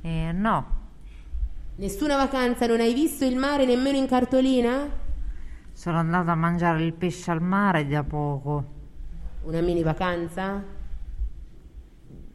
Eh, 0.00 0.32
no, 0.32 0.82
Nessuna 1.76 2.16
vacanza? 2.16 2.66
Non 2.66 2.80
hai 2.80 2.94
visto 2.94 3.24
il 3.26 3.36
mare 3.36 3.66
nemmeno 3.66 3.98
in 3.98 4.06
cartolina? 4.06 5.02
sono 5.72 5.98
andata 5.98 6.30
a 6.30 6.36
mangiare 6.36 6.84
il 6.84 6.92
pesce 6.94 7.32
al 7.32 7.42
mare 7.42 7.86
da 7.86 8.04
poco. 8.04 8.64
Una 9.42 9.60
mini 9.60 9.82
vacanza? 9.82 10.62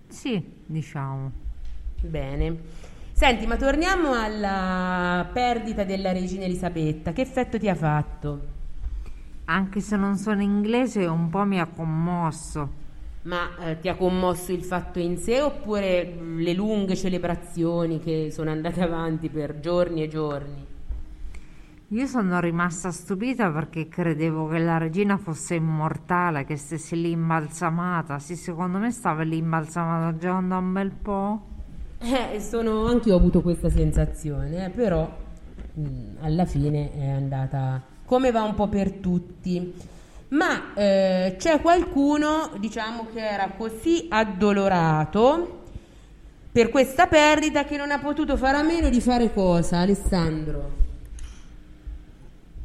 Sì, 0.10 0.44
diciamo. 0.66 1.32
Bene. 2.02 2.58
Senti, 3.14 3.46
ma 3.46 3.58
torniamo 3.58 4.14
alla 4.14 5.30
perdita 5.32 5.84
della 5.84 6.12
regina 6.12 6.46
Elisabetta. 6.46 7.12
Che 7.14 7.22
effetto 7.22 7.60
ti 7.60 7.68
ha 7.70 7.76
fatto? 7.76 8.58
Anche 9.46 9.82
se 9.82 9.96
non 9.98 10.16
sono 10.18 10.42
inglese, 10.42 11.06
un 11.06 11.30
po' 11.30 11.44
mi 11.44 11.60
ha 11.60 11.66
commosso. 11.68 12.78
Ma 13.24 13.58
eh, 13.60 13.80
ti 13.80 13.90
ha 13.90 13.96
commosso 13.96 14.52
il 14.52 14.64
fatto 14.64 15.00
in 15.00 15.18
sé 15.18 15.42
oppure 15.42 16.06
mh, 16.06 16.40
le 16.40 16.54
lunghe 16.54 16.96
celebrazioni 16.96 18.00
che 18.00 18.32
sono 18.32 18.50
andate 18.52 18.82
avanti 18.84 19.30
per 19.30 19.60
giorni 19.60 20.04
e 20.04 20.08
giorni? 20.08 20.66
Io 21.92 22.06
sono 22.06 22.40
rimasta 22.40 22.92
stupita 22.92 23.50
perché 23.50 23.88
credevo 23.88 24.48
che 24.48 24.60
la 24.60 24.78
regina 24.78 25.18
fosse 25.18 25.56
immortale, 25.56 26.46
che 26.46 26.56
stesse 26.56 26.96
lì 26.96 27.10
imbalsamata. 27.10 28.20
Sì, 28.20 28.36
secondo 28.36 28.78
me 28.78 28.92
stava 28.92 29.24
lì 29.24 29.38
imbalsamata 29.38 30.16
già 30.16 30.40
da 30.40 30.58
un 30.58 30.72
bel 30.72 30.92
po'. 30.92 31.42
Eh, 31.98 32.40
sono, 32.42 32.86
anche 32.86 33.10
io 33.10 33.16
ho 33.16 33.18
avuto 33.18 33.42
questa 33.42 33.72
sensazione, 33.72 34.68
eh, 34.68 34.70
però 34.70 35.12
mh, 35.74 35.84
alla 36.20 36.46
fine 36.46 36.92
è 36.94 37.10
andata 37.10 37.82
come 38.06 38.30
va 38.30 38.44
un 38.44 38.54
po' 38.54 38.68
per 38.68 38.92
tutti. 38.92 39.74
Ma 40.28 40.76
eh, 40.76 41.38
c'è 41.40 41.60
qualcuno, 41.60 42.52
diciamo, 42.60 43.08
che 43.12 43.28
era 43.28 43.50
così 43.58 44.06
addolorato 44.10 45.64
per 46.52 46.70
questa 46.70 47.08
perdita 47.08 47.64
che 47.64 47.78
non 47.78 47.90
ha 47.90 47.98
potuto 47.98 48.38
fare 48.38 48.58
a 48.58 48.64
meno 48.64 48.90
di 48.90 49.02
fare 49.02 49.34
cosa, 49.34 49.80
Alessandro? 49.80 50.89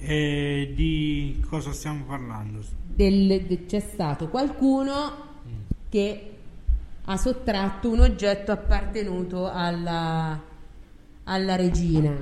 E 0.07 0.73
di 0.75 1.43
cosa 1.49 1.73
stiamo 1.73 2.05
parlando? 2.05 2.63
Del- 2.95 3.43
de- 3.47 3.65
c'è 3.65 3.81
stato 3.81 4.29
qualcuno 4.29 5.13
che 5.89 6.31
ha 7.07 7.17
sottratto 7.17 7.91
un 7.91 8.01
oggetto 8.01 8.53
appartenuto 8.53 9.51
alla, 9.51 10.39
alla 11.25 11.57
regina. 11.57 12.13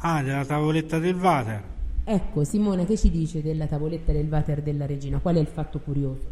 Ah, 0.00 0.22
della 0.22 0.44
tavoletta 0.44 0.98
del 0.98 1.14
water. 1.14 1.62
Ecco, 2.04 2.44
Simona, 2.44 2.84
che 2.84 2.98
ci 2.98 3.10
dice 3.10 3.40
della 3.40 3.66
tavoletta 3.66 4.12
del 4.12 4.26
water 4.28 4.60
della 4.60 4.84
regina? 4.84 5.18
Qual 5.18 5.36
è 5.36 5.40
il 5.40 5.46
fatto 5.46 5.78
curioso? 5.78 6.30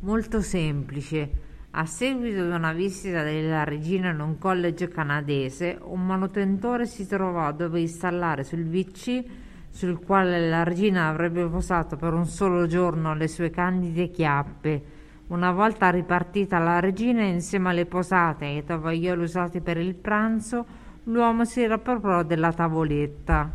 Molto 0.00 0.42
semplice. 0.42 1.48
A 1.70 1.86
seguito 1.86 2.44
di 2.44 2.50
una 2.50 2.74
visita 2.74 3.22
della 3.22 3.64
regina 3.64 4.10
in 4.10 4.20
un 4.20 4.36
college 4.36 4.88
canadese, 4.88 5.78
un 5.82 6.04
manutentore 6.04 6.84
si 6.84 7.06
trovò 7.06 7.52
dove 7.52 7.80
installare 7.80 8.44
sul 8.44 8.64
VC 8.64 9.24
sul 9.70 10.00
quale 10.04 10.48
la 10.48 10.62
regina 10.62 11.08
avrebbe 11.08 11.46
posato 11.46 11.96
per 11.96 12.12
un 12.12 12.26
solo 12.26 12.66
giorno 12.66 13.14
le 13.14 13.28
sue 13.28 13.50
candide 13.50 14.10
chiappe. 14.10 14.82
Una 15.28 15.52
volta 15.52 15.90
ripartita 15.90 16.58
la 16.58 16.80
regina 16.80 17.22
insieme 17.22 17.70
alle 17.70 17.86
posate 17.86 18.44
e 18.46 18.56
ai 18.56 18.64
tovaglioli 18.64 19.22
usati 19.22 19.60
per 19.60 19.76
il 19.76 19.94
pranzo, 19.94 20.66
l'uomo 21.04 21.44
si 21.44 21.64
riappropriò 21.64 22.24
della 22.24 22.52
tavoletta. 22.52 23.50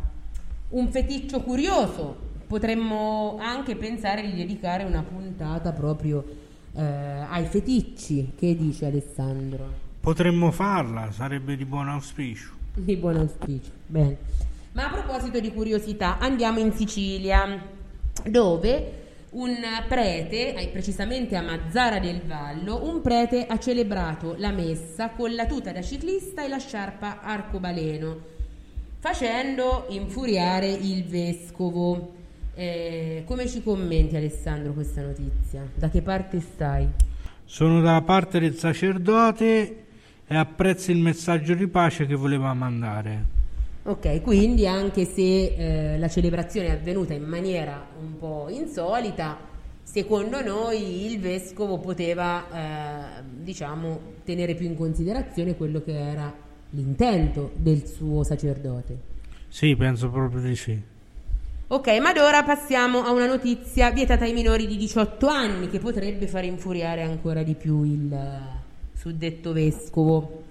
Un 0.68 0.88
feticcio 0.90 1.42
curioso. 1.42 2.24
Potremmo 2.46 3.38
anche 3.40 3.76
pensare 3.76 4.22
di 4.22 4.34
dedicare 4.34 4.84
una 4.84 5.02
puntata 5.02 5.72
proprio 5.72 6.24
eh, 6.74 6.82
ai 6.82 7.44
feticci. 7.44 8.32
Che 8.36 8.56
dice 8.56 8.86
Alessandro? 8.86 9.84
Potremmo 10.00 10.50
farla, 10.52 11.10
sarebbe 11.10 11.56
di 11.56 11.64
buon 11.64 11.88
auspicio. 11.88 12.52
Di 12.74 12.96
buon 12.96 13.16
auspicio. 13.16 13.70
Bene. 13.86 14.45
Ma 14.76 14.88
a 14.88 14.90
proposito 14.90 15.40
di 15.40 15.54
curiosità, 15.54 16.18
andiamo 16.18 16.58
in 16.58 16.70
Sicilia, 16.70 17.58
dove 18.26 18.92
un 19.30 19.56
prete, 19.88 20.68
precisamente 20.70 21.34
a 21.34 21.40
Mazzara 21.40 21.98
del 21.98 22.20
Vallo, 22.20 22.84
un 22.84 23.00
prete 23.00 23.46
ha 23.46 23.58
celebrato 23.58 24.34
la 24.36 24.50
messa 24.50 25.08
con 25.16 25.34
la 25.34 25.46
tuta 25.46 25.72
da 25.72 25.80
ciclista 25.80 26.44
e 26.44 26.48
la 26.48 26.58
sciarpa 26.58 27.22
arcobaleno, 27.22 28.18
facendo 28.98 29.86
infuriare 29.88 30.68
il 30.68 31.06
vescovo. 31.06 32.12
Eh, 32.54 33.24
come 33.24 33.48
ci 33.48 33.62
commenti 33.62 34.14
Alessandro 34.14 34.74
questa 34.74 35.00
notizia? 35.00 35.66
Da 35.74 35.88
che 35.88 36.02
parte 36.02 36.38
stai? 36.40 36.86
Sono 37.46 37.80
dalla 37.80 38.02
parte 38.02 38.38
del 38.40 38.56
sacerdote 38.56 39.84
e 40.26 40.36
apprezzo 40.36 40.90
il 40.90 40.98
messaggio 40.98 41.54
di 41.54 41.66
pace 41.66 42.04
che 42.04 42.14
voleva 42.14 42.52
mandare. 42.52 43.35
Ok, 43.88 44.20
quindi 44.20 44.66
anche 44.66 45.04
se 45.04 45.92
eh, 45.92 45.98
la 45.98 46.08
celebrazione 46.08 46.66
è 46.66 46.70
avvenuta 46.72 47.14
in 47.14 47.22
maniera 47.22 47.86
un 48.00 48.18
po' 48.18 48.48
insolita, 48.50 49.38
secondo 49.80 50.42
noi 50.42 51.06
il 51.06 51.20
vescovo 51.20 51.78
poteva, 51.78 53.20
eh, 53.20 53.22
diciamo, 53.22 54.00
tenere 54.24 54.56
più 54.56 54.66
in 54.66 54.74
considerazione 54.74 55.54
quello 55.54 55.82
che 55.84 55.96
era 55.96 56.34
l'intento 56.70 57.52
del 57.54 57.86
suo 57.86 58.24
sacerdote. 58.24 58.98
Sì, 59.46 59.76
penso 59.76 60.10
proprio 60.10 60.40
di 60.40 60.56
sì. 60.56 60.82
Ok, 61.68 61.86
ma 62.00 62.08
ad 62.08 62.18
ora 62.18 62.42
passiamo 62.42 63.04
a 63.04 63.12
una 63.12 63.26
notizia 63.26 63.92
vietata 63.92 64.24
ai 64.24 64.32
minori 64.32 64.66
di 64.66 64.76
18 64.76 65.28
anni 65.28 65.68
che 65.68 65.78
potrebbe 65.78 66.26
far 66.26 66.44
infuriare 66.44 67.02
ancora 67.02 67.44
di 67.44 67.54
più 67.54 67.84
il 67.84 68.12
eh, 68.12 68.98
suddetto 68.98 69.52
vescovo. 69.52 70.42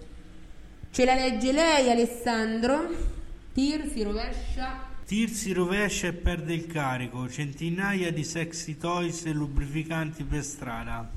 Ce 0.89 1.03
la 1.03 1.15
legge 1.15 1.51
lei, 1.51 1.89
Alessandro? 1.89 3.14
Tir 3.55 3.89
si 3.89 4.03
rovescia. 4.03 4.81
Tir 5.05 5.29
si 5.29 5.53
rovescia 5.53 6.07
e 6.07 6.11
perde 6.11 6.53
il 6.53 6.67
carico, 6.67 7.29
centinaia 7.29 8.11
di 8.11 8.25
sexy 8.25 8.75
toys 8.75 9.25
e 9.27 9.31
lubrificanti 9.31 10.25
per 10.25 10.43
strada. 10.43 11.09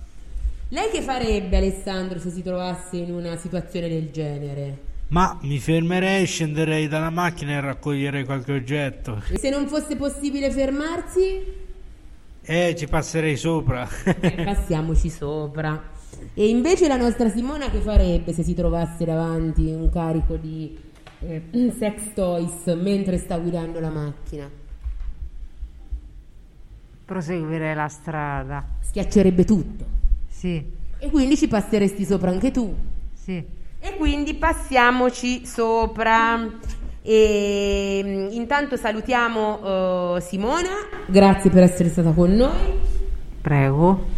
Lei 0.69 0.89
che 0.89 1.03
farebbe, 1.03 1.57
Alessandro, 1.57 2.21
se 2.21 2.31
si 2.31 2.41
trovasse 2.45 2.99
in 2.99 3.13
una 3.13 3.37
situazione 3.37 3.89
del 3.89 4.13
genere? 4.13 4.79
Ma 5.09 5.37
mi 5.43 5.59
fermerei, 5.59 6.27
scenderei 6.27 6.87
dalla 6.87 7.11
macchina 7.11 7.55
e 7.55 7.61
raccoglierei 7.61 8.25
qualche 8.25 8.53
oggetto. 8.53 9.21
E 9.33 9.37
se 9.37 9.51
non 9.51 9.67
fosse 9.67 9.97
possibile 9.97 10.53
fermarsi? 10.53 11.43
Eh, 12.41 12.77
ci 12.79 12.87
passerei 12.87 13.37
sopra. 13.37 13.89
Eh, 14.05 14.45
passiamoci 14.45 15.11
sopra. 15.11 15.91
E 16.35 16.49
invece 16.49 16.87
la 16.87 16.97
nostra 16.97 17.29
Simona 17.31 17.69
che 17.69 17.81
farebbe 17.81 18.33
se 18.33 18.45
si 18.45 18.55
trovasse 18.55 19.05
davanti 19.05 19.63
un 19.63 19.91
carico 19.91 20.37
di 20.37 20.87
eh, 21.21 21.43
sex 21.77 22.13
toys 22.15 22.65
mentre 22.75 23.19
sta 23.19 23.39
guidando 23.39 23.81
la 23.81 23.91
macchina? 23.91 24.51
Proseguire 27.05 27.75
la 27.75 27.89
strada. 27.89 28.65
Schiaccerebbe 28.81 29.45
tutto. 29.45 29.85
Sì. 30.29 30.63
E 30.99 31.11
quindi 31.11 31.37
ci 31.37 31.49
passeresti 31.49 32.05
sopra 32.05 32.31
anche 32.31 32.51
tu. 32.51 32.75
Sì. 33.13 33.43
E 33.81 33.97
quindi 33.97 34.35
passiamoci 34.35 35.47
sopra. 35.47 36.47
E 37.03 38.01
mm, 38.05 38.29
intanto 38.33 38.77
salutiamo 38.77 40.17
eh, 40.17 40.21
Simona, 40.21 40.75
grazie 41.07 41.49
per 41.49 41.63
essere 41.63 41.89
stata 41.89 42.11
con 42.11 42.33
noi. 42.33 42.81
Prego. 43.41 44.18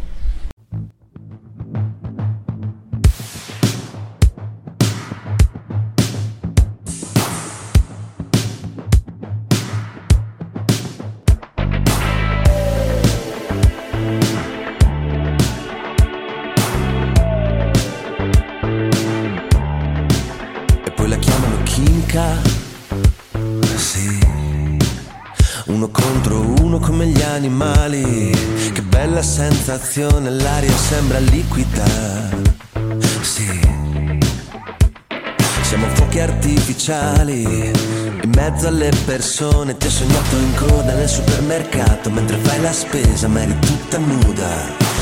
Uno 25.73 25.89
contro 25.89 26.41
uno 26.63 26.81
come 26.81 27.07
gli 27.07 27.23
animali. 27.23 28.33
Che 28.73 28.83
bella 28.83 29.23
sensazione, 29.23 30.29
l'aria 30.29 30.77
sembra 30.77 31.19
liquida. 31.21 31.85
Sì. 33.21 33.49
Siamo 35.63 35.87
fuochi 35.95 36.19
artificiali 36.19 37.71
in 38.23 38.33
mezzo 38.35 38.67
alle 38.67 38.91
persone. 39.05 39.77
Ti 39.77 39.87
ho 39.87 39.91
sognato 39.91 40.37
in 40.37 40.55
coda 40.57 40.93
nel 40.95 41.09
supermercato 41.09 42.11
mentre 42.11 42.37
fai 42.39 42.61
la 42.61 42.73
spesa, 42.73 43.29
ma 43.29 43.41
eri 43.43 43.57
tutta 43.61 43.99
nuda. 43.99 44.49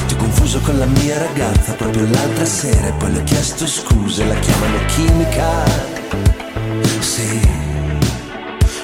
Ti 0.07 0.14
ho 0.14 0.16
confuso 0.19 0.61
con 0.61 0.79
la 0.79 0.87
mia 0.87 1.16
ragazza 1.19 1.73
proprio 1.73 2.07
l'altra 2.07 2.45
sera 2.45 2.89
e 2.89 2.93
poi 2.93 3.12
le 3.12 3.21
ho 3.21 3.25
chiesto 3.25 3.66
scuse, 3.66 4.25
la 4.27 4.39
chiamano 4.39 4.79
chimica. 4.87 5.64
Sì. 7.01 7.68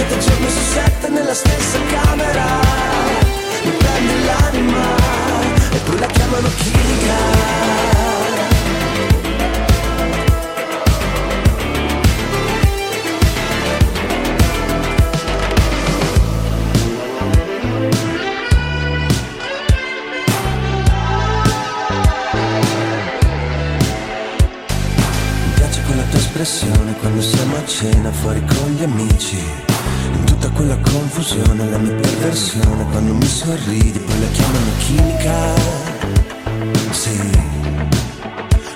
Sette 0.00 0.18
giorni 0.18 0.48
su 0.48 0.62
sette 0.72 1.08
nella 1.10 1.34
stessa 1.34 1.78
camera, 1.90 2.44
mi 3.64 3.70
prendi 3.70 4.24
l'anima 4.24 4.96
e 5.72 5.78
poi 5.84 5.98
la 5.98 6.06
chiamano 6.06 6.48
chimica. 6.56 7.48
Quando 27.00 27.22
siamo 27.22 27.56
a 27.56 27.64
cena 27.64 28.10
fuori 28.12 28.44
con 28.44 28.70
gli 28.72 28.82
amici. 28.82 29.69
Quella 30.60 30.76
confusione, 30.76 31.70
la 31.70 31.78
mia 31.78 31.94
perversione 31.94 32.84
quando 32.90 33.14
mi 33.14 33.24
sorridi, 33.24 33.98
poi 33.98 34.20
la 34.20 34.26
chiamano 34.26 34.70
chimica. 34.76 35.54
Sì. 36.90 37.18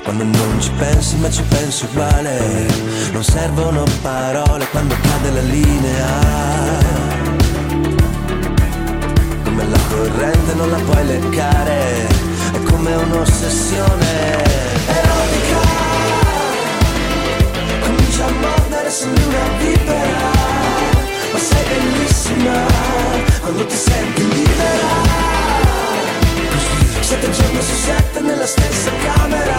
Quando 0.03 0.25
non 0.25 0.61
ci 0.63 0.71
pensi 0.79 1.17
ma 1.17 1.31
ci 1.31 1.43
pensi 1.43 1.85
uguale, 1.85 2.67
non 3.13 3.23
servono 3.23 3.85
parole 4.01 4.67
quando 4.71 4.95
cade 4.99 5.31
la 5.31 5.43
linea. 5.43 6.07
Come 9.45 9.69
la 9.69 9.79
corrente 9.91 10.55
non 10.55 10.71
la 10.71 10.79
puoi 10.79 11.07
leccare, 11.07 12.07
è 12.07 12.63
come 12.63 12.95
un'ossessione 12.95 14.54
quando 23.55 23.67
ti 23.67 23.77
senti 23.77 24.29
libera. 24.29 24.89
Sette 27.01 27.31
giorni 27.31 27.63
su 27.63 27.75
sette 27.75 28.21
nella 28.21 28.47
stessa 28.47 28.91
camera, 29.05 29.55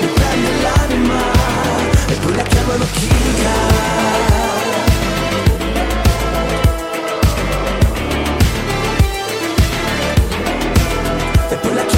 mi 0.00 0.06
prendi 0.06 0.62
l'anima 0.62 1.20
e 2.06 2.14
poi 2.14 2.36
la 2.36 2.42
chiamano 2.42 2.84
chimica. 2.92 3.56
E 11.50 11.54
poi 11.56 11.74
la 11.74 11.84
chiamano 11.84 11.97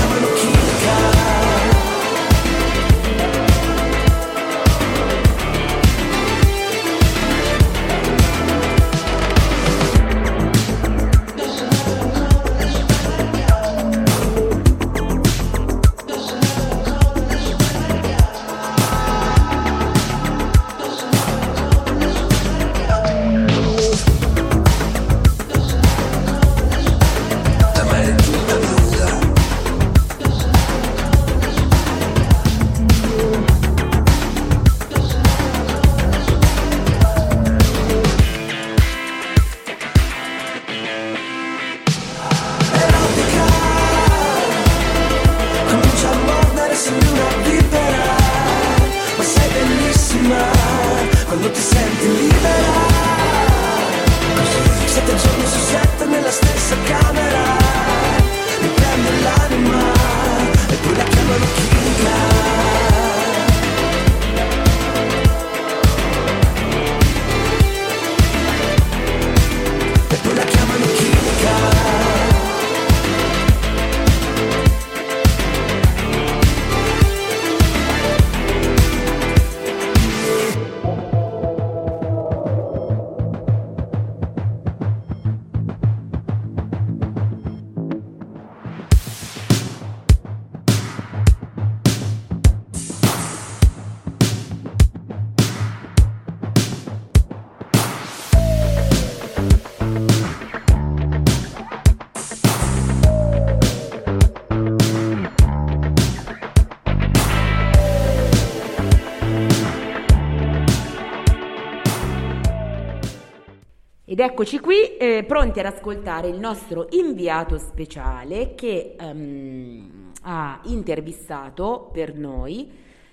Ed 114.21 114.27
eccoci 114.27 114.59
qui, 114.59 114.99
eh, 114.99 115.25
pronti 115.27 115.61
ad 115.61 115.65
ascoltare 115.65 116.29
il 116.29 116.39
nostro 116.39 116.89
inviato 116.91 117.57
speciale 117.57 118.55
che 118.55 118.95
ehm, 119.01 120.13
ha 120.25 120.61
intervistato 120.65 121.89
per 121.91 122.15
noi 122.15 122.71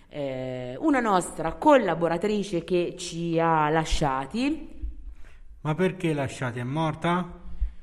eh, 0.10 0.76
una 0.78 1.00
nostra 1.00 1.54
collaboratrice 1.54 2.66
che 2.66 2.96
ci 2.98 3.40
ha 3.40 3.70
lasciati. 3.70 4.68
Ma 5.62 5.74
perché 5.76 6.12
lasciati? 6.12 6.60
È 6.60 6.64
morta? 6.64 7.26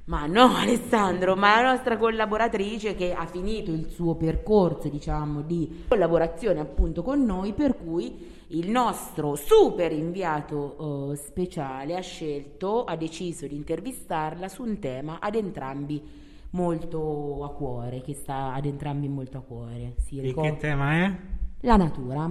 Ma 0.04 0.26
no, 0.26 0.52
Alessandro, 0.60 1.34
ma 1.34 1.62
la 1.62 1.70
nostra 1.72 1.96
collaboratrice 1.96 2.94
che 2.94 3.14
ha 3.14 3.24
finito 3.24 3.70
il 3.70 3.88
suo 3.88 4.16
percorso, 4.16 4.90
diciamo, 4.90 5.40
di 5.40 5.86
collaborazione 5.88 6.60
appunto 6.60 7.02
con 7.02 7.24
noi, 7.24 7.54
per 7.54 7.74
cui 7.74 8.33
il 8.48 8.70
nostro 8.70 9.34
super 9.36 9.92
inviato 9.92 11.12
eh, 11.12 11.16
speciale 11.16 11.96
ha 11.96 12.00
scelto, 12.00 12.84
ha 12.84 12.96
deciso 12.96 13.46
di 13.46 13.56
intervistarla 13.56 14.48
su 14.48 14.62
un 14.62 14.78
tema 14.78 15.18
ad 15.20 15.34
entrambi 15.34 16.02
molto 16.50 17.42
a 17.44 17.50
cuore, 17.54 18.00
che 18.02 18.14
sta 18.14 18.52
ad 18.52 18.64
entrambi 18.66 19.08
molto 19.08 19.38
a 19.38 19.42
cuore. 19.42 19.94
Si 19.98 20.18
E 20.20 20.32
che 20.34 20.56
tema 20.56 20.92
è? 20.92 21.16
La 21.60 21.76
natura. 21.76 22.30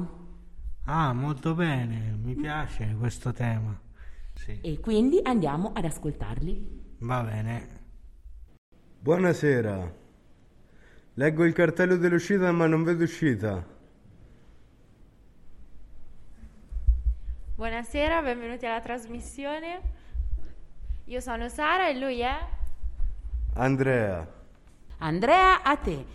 Ah, 0.85 1.11
molto 1.13 1.53
bene, 1.55 2.17
mi 2.21 2.35
piace 2.35 2.95
questo 2.97 3.33
tema. 3.33 3.77
Sì, 4.33 4.59
E 4.61 4.79
quindi 4.79 5.19
andiamo 5.23 5.71
ad 5.73 5.85
ascoltarli. 5.85 6.81
va 6.99 7.21
bene. 7.23 7.81
Buonasera. 8.99 9.93
Leggo 11.15 11.43
il 11.45 11.53
cartello 11.53 11.97
dell'uscita 11.97 12.51
ma 12.51 12.67
non 12.67 12.83
vedo 12.83 13.03
uscita. 13.03 13.65
Buonasera, 17.55 18.21
benvenuti 18.23 18.65
alla 18.65 18.81
trasmissione. 18.81 19.81
Io 21.05 21.19
sono 21.19 21.47
Sara 21.49 21.87
e 21.87 21.99
lui 21.99 22.19
è 22.21 22.35
Andrea. 23.53 24.27
Andrea, 24.97 25.61
a 25.61 25.75
te. 25.75 26.05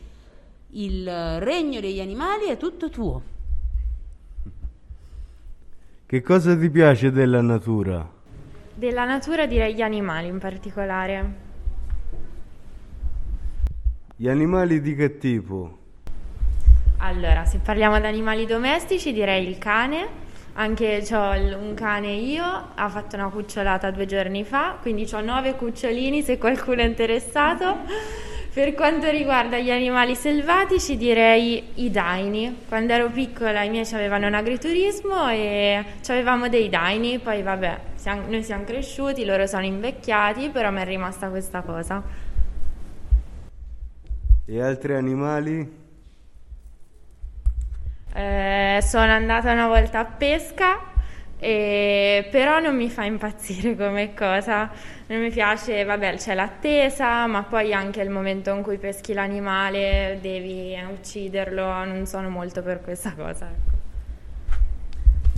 Il 0.70 1.08
regno 1.40 1.78
degli 1.80 2.00
animali 2.00 2.46
è 2.46 2.56
tutto 2.56 2.90
tuo. 2.90 3.22
Che 6.06 6.22
cosa 6.22 6.58
ti 6.58 6.68
piace 6.70 7.12
della 7.12 7.40
natura? 7.40 8.16
della 8.74 9.04
natura, 9.04 9.46
direi 9.46 9.74
gli 9.74 9.80
animali 9.82 10.28
in 10.28 10.38
particolare. 10.38 11.34
Gli 14.14 14.28
animali 14.28 14.80
di 14.80 14.94
che 14.94 15.18
tipo? 15.18 15.78
Allora, 16.98 17.44
se 17.44 17.58
parliamo 17.58 17.98
di 17.98 18.06
animali 18.06 18.46
domestici, 18.46 19.12
direi 19.12 19.48
il 19.48 19.58
cane. 19.58 20.26
Anche 20.60 21.06
ho 21.12 21.56
un 21.56 21.74
cane 21.74 22.14
io, 22.14 22.42
ha 22.74 22.88
fatto 22.88 23.14
una 23.14 23.28
cucciolata 23.28 23.92
due 23.92 24.06
giorni 24.06 24.42
fa, 24.42 24.76
quindi 24.80 25.08
ho 25.12 25.20
nove 25.20 25.54
cucciolini 25.54 26.20
se 26.20 26.36
qualcuno 26.36 26.80
è 26.80 26.84
interessato. 26.84 27.76
Per 28.52 28.74
quanto 28.74 29.08
riguarda 29.08 29.56
gli 29.58 29.70
animali 29.70 30.16
selvatici, 30.16 30.96
direi 30.96 31.62
i 31.74 31.92
daini. 31.92 32.62
Quando 32.66 32.92
ero 32.92 33.08
piccola 33.08 33.62
i 33.62 33.70
miei 33.70 33.86
avevano 33.92 34.26
un 34.26 34.34
agriturismo 34.34 35.28
e 35.28 35.84
avevamo 36.08 36.48
dei 36.48 36.68
daini, 36.68 37.20
poi 37.20 37.40
vabbè, 37.42 37.78
siamo- 37.94 38.22
noi 38.28 38.42
siamo 38.42 38.64
cresciuti, 38.64 39.24
loro 39.24 39.46
sono 39.46 39.64
invecchiati, 39.64 40.48
però 40.48 40.72
mi 40.72 40.80
è 40.80 40.84
rimasta 40.84 41.28
questa 41.28 41.60
cosa. 41.60 42.02
E 44.44 44.60
altri 44.60 44.94
animali? 44.94 45.87
Eh, 48.14 48.78
sono 48.82 49.12
andata 49.12 49.52
una 49.52 49.66
volta 49.66 50.00
a 50.00 50.04
pesca, 50.04 50.80
e- 51.38 52.26
però 52.30 52.58
non 52.60 52.76
mi 52.76 52.90
fa 52.90 53.04
impazzire 53.04 53.76
come 53.76 54.14
cosa. 54.14 54.70
Non 55.06 55.20
mi 55.20 55.30
piace, 55.30 55.84
vabbè, 55.84 56.16
c'è 56.16 56.34
l'attesa, 56.34 57.26
ma 57.26 57.42
poi 57.44 57.72
anche 57.72 58.00
il 58.02 58.10
momento 58.10 58.52
in 58.54 58.62
cui 58.62 58.78
peschi 58.78 59.12
l'animale, 59.14 60.18
devi 60.20 60.76
ucciderlo, 60.90 61.84
non 61.84 62.06
sono 62.06 62.28
molto 62.28 62.62
per 62.62 62.80
questa 62.82 63.12
cosa. 63.14 63.46
ecco. 63.46 63.76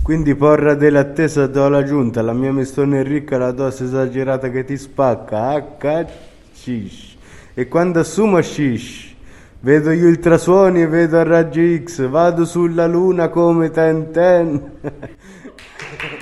Quindi 0.03 0.33
porra 0.35 0.73
dell'attesa 0.73 1.45
do 1.45 1.69
la 1.69 1.83
giunta, 1.83 2.23
la 2.23 2.33
mia 2.33 2.51
mistone 2.51 3.01
è 3.01 3.03
ricca, 3.03 3.37
la 3.37 3.51
dose 3.51 3.83
esagerata 3.83 4.49
che 4.49 4.65
ti 4.65 4.75
spacca, 4.75 5.53
H-shish. 5.53 7.15
E 7.53 7.67
quando 7.67 7.99
assumo 7.99 8.41
shish, 8.41 9.10
vedo 9.61 9.91
gli 9.91 10.03
ultrasuoni 10.03 10.81
e 10.81 10.87
vedo 10.87 11.19
a 11.19 11.23
raggi 11.23 11.83
X, 11.83 12.07
vado 12.09 12.45
sulla 12.45 12.87
luna 12.87 13.29
come 13.29 13.69
ten 13.71 14.11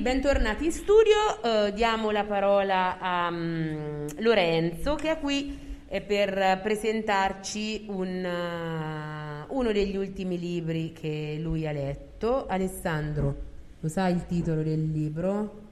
sì, 0.00 0.02
bentornati 0.02 0.64
in 0.64 0.72
studio. 0.72 1.42
Eh, 1.42 1.72
diamo 1.74 2.10
la 2.10 2.24
parola 2.24 2.98
a 2.98 3.30
mm, 3.30 4.06
Lorenzo 4.20 4.94
che 4.94 5.12
è 5.12 5.20
qui 5.20 5.58
eh, 5.88 6.00
per 6.00 6.60
presentarci 6.62 7.84
un, 7.88 8.06
eh, 8.06 9.44
uno 9.48 9.72
degli 9.72 9.96
ultimi 9.96 10.38
libri 10.38 10.92
che 10.92 11.38
lui 11.40 11.66
ha 11.66 11.72
letto. 11.72 12.46
Alessandro, 12.46 13.36
lo 13.80 13.88
sai 13.88 14.14
il 14.14 14.26
titolo 14.26 14.62
del 14.62 14.90
libro? 14.90 15.68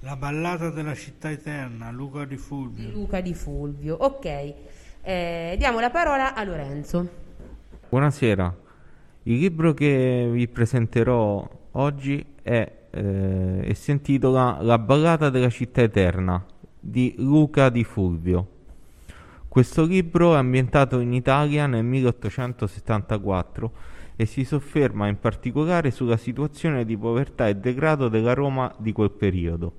La 0.00 0.16
ballata 0.16 0.70
della 0.70 0.94
città 0.94 1.30
eterna, 1.30 1.90
Luca 1.90 2.24
di 2.24 2.36
Di 2.36 2.40
Fulvio. 2.40 2.90
Luca 2.90 3.20
di 3.20 3.34
Fulvio. 3.34 3.96
Ok, 3.96 4.54
eh, 5.02 5.56
diamo 5.58 5.80
la 5.80 5.90
parola 5.90 6.34
a 6.34 6.44
Lorenzo. 6.44 7.08
Buonasera, 7.88 8.56
il 9.24 9.38
libro 9.38 9.74
che 9.74 10.28
vi 10.30 10.46
presenterò 10.46 11.58
oggi 11.72 12.24
è, 12.42 12.78
eh, 12.90 13.60
e 13.62 13.74
si 13.74 13.90
intitola 13.90 14.58
La 14.60 14.78
ballata 14.78 15.30
della 15.30 15.50
città 15.50 15.82
eterna 15.82 16.44
di 16.78 17.14
Luca 17.18 17.68
di 17.68 17.84
Fulvio. 17.84 18.48
Questo 19.48 19.84
libro 19.84 20.34
è 20.34 20.38
ambientato 20.38 21.00
in 21.00 21.12
Italia 21.12 21.66
nel 21.66 21.84
1874 21.84 23.72
e 24.16 24.26
si 24.26 24.44
sofferma 24.44 25.08
in 25.08 25.18
particolare 25.18 25.90
sulla 25.90 26.16
situazione 26.16 26.84
di 26.84 26.96
povertà 26.96 27.48
e 27.48 27.56
degrado 27.56 28.08
della 28.08 28.34
Roma 28.34 28.72
di 28.78 28.92
quel 28.92 29.10
periodo. 29.10 29.74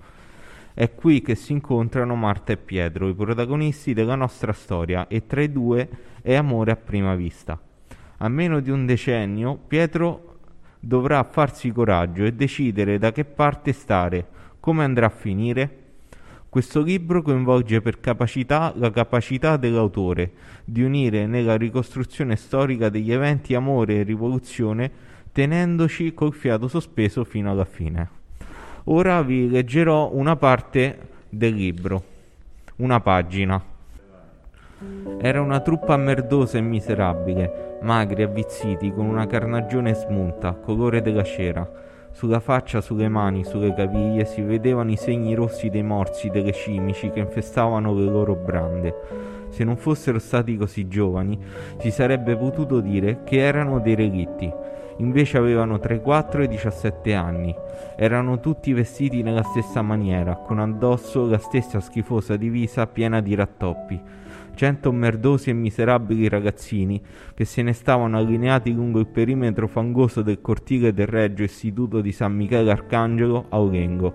È 0.74 0.94
qui 0.94 1.22
che 1.22 1.36
si 1.36 1.52
incontrano 1.52 2.16
Marta 2.16 2.54
e 2.54 2.58
Pietro, 2.58 3.08
i 3.08 3.14
protagonisti 3.14 3.94
della 3.94 4.16
nostra 4.16 4.52
storia, 4.52 5.08
e 5.08 5.26
tra 5.26 5.42
i 5.42 5.52
due 5.52 5.88
è 6.22 6.34
amore 6.34 6.72
a 6.72 6.76
prima 6.76 7.14
vista. 7.16 7.60
A 8.18 8.30
meno 8.30 8.60
di 8.62 8.70
un 8.70 8.86
decennio, 8.86 9.58
Pietro 9.68 10.31
dovrà 10.84 11.24
farsi 11.24 11.72
coraggio 11.72 12.26
e 12.26 12.34
decidere 12.34 12.98
da 12.98 13.12
che 13.12 13.24
parte 13.24 13.72
stare, 13.72 14.26
come 14.60 14.84
andrà 14.84 15.06
a 15.06 15.10
finire. 15.10 15.78
Questo 16.50 16.82
libro 16.82 17.22
coinvolge 17.22 17.80
per 17.80 18.02
capacità 18.02 18.74
la 18.76 18.92
capacità 18.92 19.56
dell'autore 19.56 20.32
di 20.66 20.84
unire 20.84 21.26
nella 21.26 21.56
ricostruzione 21.56 22.36
storica 22.36 22.90
degli 22.90 23.14
eventi 23.14 23.54
amore 23.54 24.00
e 24.00 24.04
rivoluzione, 24.04 24.92
tenendoci 25.32 26.14
col 26.14 26.34
fiato 26.34 26.68
sospeso 26.68 27.24
fino 27.24 27.50
alla 27.50 27.64
fine. 27.64 28.10
Ora 28.86 29.22
vi 29.22 29.50
leggerò 29.50 30.10
una 30.12 30.36
parte 30.36 31.10
del 31.30 31.54
libro, 31.54 32.04
una 32.78 33.00
pagina. 33.00 33.71
Era 35.20 35.40
una 35.40 35.60
truppa 35.60 35.98
merdosa 35.98 36.58
e 36.58 36.62
miserabile, 36.62 37.78
magri, 37.82 38.24
avvizziti, 38.24 38.92
con 38.92 39.06
una 39.06 39.28
carnagione 39.28 39.94
smunta, 39.94 40.54
colore 40.54 41.04
della 41.04 41.24
cera. 41.24 41.70
Sulla 42.10 42.40
faccia, 42.40 42.82
sulle 42.82 43.08
mani, 43.08 43.44
sulle 43.44 43.74
caviglie 43.76 44.26
si 44.26 44.42
vedevano 44.42 44.90
i 44.90 44.98
segni 44.98 45.36
rossi 45.36 45.70
dei 45.70 45.84
morsi 45.84 46.30
delle 46.30 46.52
cimici 46.52 47.12
che 47.12 47.20
infestavano 47.20 47.94
le 47.94 48.06
loro 48.06 48.34
brande. 48.34 48.96
Se 49.50 49.64
non 49.64 49.78
fossero 49.78 50.18
stati 50.18 50.58
così 50.58 50.88
giovani, 50.88 51.40
si 51.78 51.92
sarebbe 51.92 52.36
potuto 52.36 52.80
dire 52.80 53.20
che 53.24 53.38
erano 53.38 53.80
dei 53.80 53.94
relitti. 53.94 54.52
Invece 54.98 55.38
avevano 55.38 55.78
tra 55.78 55.94
i 55.94 56.02
4 56.02 56.42
e 56.42 56.46
i 56.46 56.48
17 56.48 57.14
anni. 57.14 57.56
Erano 57.96 58.40
tutti 58.40 58.74
vestiti 58.74 59.22
nella 59.22 59.44
stessa 59.44 59.84
maniera, 59.84 60.36
con 60.36 60.58
addosso 60.58 61.28
la 61.28 61.38
stessa 61.38 61.80
schifosa 61.80 62.36
divisa 62.38 62.88
piena 62.88 63.22
di 63.22 63.36
rattoppi 63.36 64.02
cento 64.54 64.92
merdosi 64.92 65.50
e 65.50 65.54
miserabili 65.54 66.28
ragazzini 66.28 67.02
che 67.34 67.46
se 67.46 67.62
ne 67.62 67.74
stavano 67.74 68.18
allineati 68.18 68.74
lungo 68.74 69.00
il 69.00 69.08
perimetro 69.08 69.68
fangoso 69.68 70.22
del 70.22 70.42
cortile 70.42 70.94
del 70.94 71.08
Regio 71.08 71.44
Istituto 71.44 72.02
di 72.02 72.12
San 72.12 72.36
Michele 72.36 72.72
Arcangelo 72.72 73.46
a 73.50 73.60
Orengo, 73.60 74.14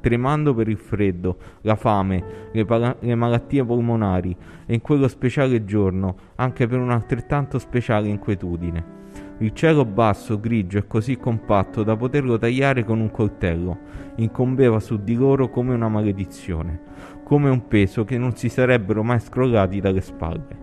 tremando 0.00 0.54
per 0.54 0.68
il 0.68 0.78
freddo, 0.78 1.36
la 1.62 1.76
fame, 1.76 2.48
le, 2.52 2.64
pala- 2.64 2.96
le 3.00 3.14
malattie 3.14 3.64
polmonari 3.64 4.36
e 4.66 4.74
in 4.74 4.80
quello 4.80 5.08
speciale 5.08 5.64
giorno 5.64 6.16
anche 6.36 6.66
per 6.66 6.78
un'altrettanto 6.78 7.58
speciale 7.58 8.08
inquietudine. 8.08 8.99
Il 9.42 9.54
cielo 9.54 9.86
basso, 9.86 10.38
grigio 10.38 10.76
e 10.76 10.86
così 10.86 11.16
compatto 11.16 11.82
da 11.82 11.96
poterlo 11.96 12.36
tagliare 12.36 12.84
con 12.84 13.00
un 13.00 13.10
coltello, 13.10 13.78
incombeva 14.16 14.78
su 14.80 15.02
di 15.02 15.14
loro 15.14 15.48
come 15.48 15.72
una 15.72 15.88
maledizione, 15.88 16.78
come 17.24 17.48
un 17.48 17.66
peso 17.66 18.04
che 18.04 18.18
non 18.18 18.36
si 18.36 18.50
sarebbero 18.50 19.02
mai 19.02 19.18
scrollati 19.18 19.80
dalle 19.80 20.02
spalle. 20.02 20.58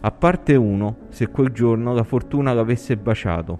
A 0.00 0.10
parte 0.10 0.54
uno, 0.54 0.96
se 1.10 1.28
quel 1.28 1.50
giorno 1.52 1.92
la 1.92 2.02
fortuna 2.02 2.54
l'avesse 2.54 2.96
baciato. 2.96 3.58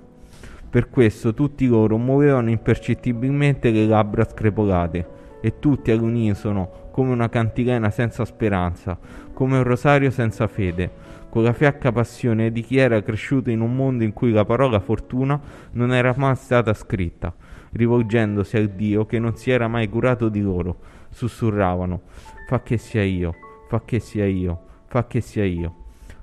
Per 0.71 0.89
questo 0.89 1.35
tutti 1.35 1.67
loro 1.67 1.99
muovevano 1.99 2.49
impercettibilmente 2.49 3.71
le 3.71 3.85
labbra 3.85 4.25
screpolate 4.25 5.07
e 5.43 5.59
tutti 5.59 5.91
all'unisono 5.91 6.89
come 6.91 7.13
una 7.13 7.29
cantilena 7.29 7.91
senza 7.91 8.25
speranza, 8.25 8.99
come 9.35 9.59
un 9.59 9.63
rosario 9.65 10.11
senza 10.11 10.47
fede, 10.47 10.91
con 11.29 11.43
la 11.43 11.53
fiacca 11.53 11.93
passione 11.93 12.51
di 12.51 12.63
chi 12.63 12.79
era 12.79 13.03
cresciuto 13.03 13.51
in 13.51 13.61
un 13.61 13.75
mondo 13.75 14.05
in 14.05 14.13
cui 14.13 14.31
la 14.31 14.45
parola 14.45 14.81
fortuna 14.81 15.39
non 15.73 15.93
era 15.93 16.15
mai 16.17 16.37
stata 16.37 16.73
scritta, 16.73 17.35
rivolgendosi 17.73 18.57
al 18.57 18.69
Dio 18.71 19.05
che 19.05 19.19
non 19.19 19.37
si 19.37 19.51
era 19.51 19.69
mai 19.69 19.89
curato 19.89 20.29
di 20.29 20.41
loro, 20.41 20.77
sussurravano, 21.11 22.01
fa 22.47 22.63
che 22.63 22.79
sia 22.79 23.03
io, 23.03 23.35
fa 23.69 23.83
che 23.85 24.01
sia 24.01 24.27
io, 24.27 24.61
fa 24.87 25.07
che 25.07 25.21
sia 25.21 25.45
io, 25.45 25.75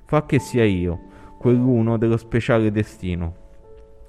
fa 0.04 0.26
che 0.26 0.38
sia 0.38 0.64
io, 0.64 1.00
quell'uno 1.38 1.96
dello 1.96 2.16
speciale 2.16 2.72
destino. 2.72 3.44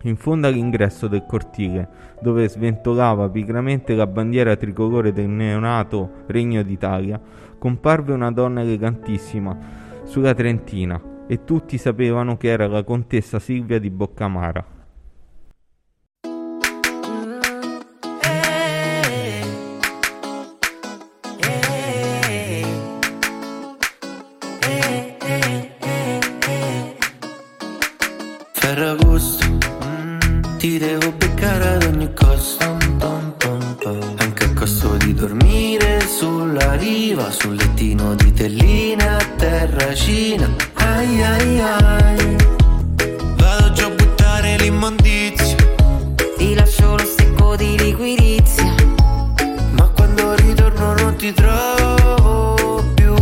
In 0.03 0.15
fondo 0.15 0.47
all'ingresso 0.47 1.07
del 1.07 1.25
cortile, 1.27 1.89
dove 2.21 2.47
sventolava 2.47 3.29
pigramente 3.29 3.95
la 3.95 4.07
bandiera 4.07 4.55
tricolore 4.55 5.11
del 5.11 5.27
neonato 5.27 6.23
Regno 6.27 6.61
d'Italia, 6.61 7.19
comparve 7.57 8.13
una 8.13 8.31
donna 8.31 8.61
elegantissima 8.61 9.85
sulla 10.07 10.33
Trentina 10.33 10.99
e 11.27 11.43
tutti 11.43 11.77
sapevano 11.77 12.37
che 12.37 12.47
era 12.47 12.65
la 12.67 12.83
contessa 12.83 13.37
Silvia 13.39 13.77
di 13.79 13.89
Boccamara. 13.89 14.65
Ferragosto, 28.53 29.45
ti 30.57 30.77
devo 30.77 31.11
beccare 31.11 31.67
ad 31.67 31.83
ogni 31.83 32.13
costo. 32.13 32.65
Anche 34.17 34.43
a 34.43 34.53
costo 34.53 34.97
di 34.97 35.13
dormire 35.13 36.01
sulla 36.01 36.75
riva, 36.75 37.31
sul 37.31 37.55
lettino 37.55 38.15
di 38.15 38.33
telline 38.33 39.07
a 39.07 39.26
terracina. 39.57 40.47
Ai 40.75 41.23
ai 41.23 41.59
ai. 41.59 42.35
Vado 43.37 43.71
già 43.71 43.85
a 43.85 43.89
buttare 43.89 44.57
l'immondizia. 44.57 45.55
Ti 46.37 46.53
lascio 46.53 46.95
lo 46.95 47.05
secco 47.17 47.55
di 47.55 47.77
liquirizia. 47.77 48.73
Ma 49.71 49.87
quando 49.95 50.35
ritorno 50.35 50.93
non 51.01 51.15
ti 51.15 51.33
trovo 51.33 52.83
più. 52.93 53.15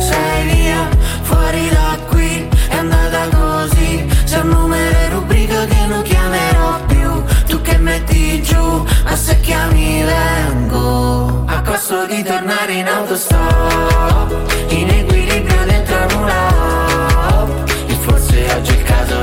Sei 0.00 0.42
via, 0.50 0.88
fuori 1.20 1.68
da 1.68 1.98
qui, 2.08 2.48
è 2.70 2.76
andata 2.76 3.28
così. 3.36 4.08
Sei 4.24 4.40
un 4.40 4.48
numero 4.48 4.96
e 5.04 5.08
rubrica 5.10 5.66
che 5.66 5.86
non 5.86 6.02
chiamerò 6.02 6.80
più. 6.86 7.22
Tu 7.46 7.60
che 7.60 7.76
metti 7.76 8.42
giù, 8.42 8.84
ma 9.04 9.14
se 9.16 9.38
chiami 9.40 10.02
vengo. 10.02 11.44
A 11.46 11.60
costo 11.60 12.06
di 12.06 12.22
tornare 12.22 12.72
in 12.72 12.88
autostop, 12.88 14.30
in 14.68 14.88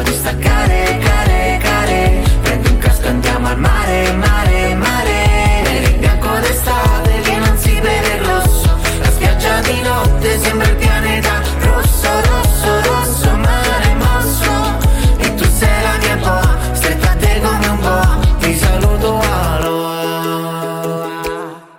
il 0.02 0.06
di 0.06 0.14
staccare, 0.14 0.98
care, 1.02 1.58
care. 1.62 2.24
Prendi 2.42 2.68
un 2.70 2.78
casco 2.78 3.06
e 3.06 3.10
andiamo 3.10 3.48
al 3.48 3.60
mare, 3.60 4.14
mare, 4.14 4.76
mare. 4.76 5.62
Nero 5.64 5.88
in 5.90 6.00
bianco 6.00 6.40
d'estate 6.40 7.20
che 7.22 7.38
non 7.38 7.58
si 7.58 7.80
vede 7.80 8.16
il 8.16 8.24
rosso. 8.24 8.80
La 9.00 9.12
spiaggia 9.12 9.60
di 9.62 9.82
notte 9.82 10.40
sembra 10.40 10.68
il 10.68 10.76
pianeta 10.76 11.42
rosso, 11.60 12.08
rosso, 12.22 12.82
rosso, 12.82 13.36
mare 13.36 13.94
mosso. 13.96 14.78
E 15.18 15.36
tu 15.36 15.44
sei 15.44 15.82
la 15.82 15.98
mia 16.02 16.16
boa, 16.18 16.58
stretta 16.74 17.16
te 17.16 17.42
come 17.42 17.68
un 17.68 17.80
boa. 17.80 18.20
Ti 18.40 18.56
saluto 18.58 19.20
aloha. 19.20 20.82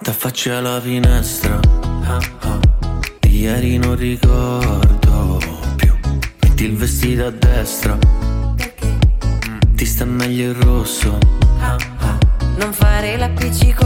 T'affacci 0.03 0.51
alla 0.51 0.81
finestra. 0.81 1.59
ah, 2.05 2.19
ah. 2.41 2.59
Ieri 3.23 3.79
non 3.79 3.97
ricordo. 3.97 5.00
Vestito 7.01 7.25
a 7.25 7.31
destra. 7.31 7.97
Mm, 7.97 9.75
Ti 9.75 9.87
sta 9.87 10.05
meglio 10.05 10.51
il 10.51 10.55
rosso. 10.55 11.17
Non 12.59 12.73
fare 12.75 13.17
l'appiccicoso. 13.17 13.80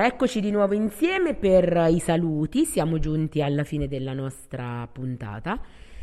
Allora, 0.00 0.14
eccoci 0.14 0.40
di 0.40 0.50
nuovo 0.50 0.72
insieme 0.72 1.34
per 1.34 1.88
i 1.90 1.98
saluti, 1.98 2.64
siamo 2.64 2.98
giunti 2.98 3.42
alla 3.42 3.64
fine 3.64 3.86
della 3.86 4.14
nostra 4.14 4.88
puntata 4.90 5.60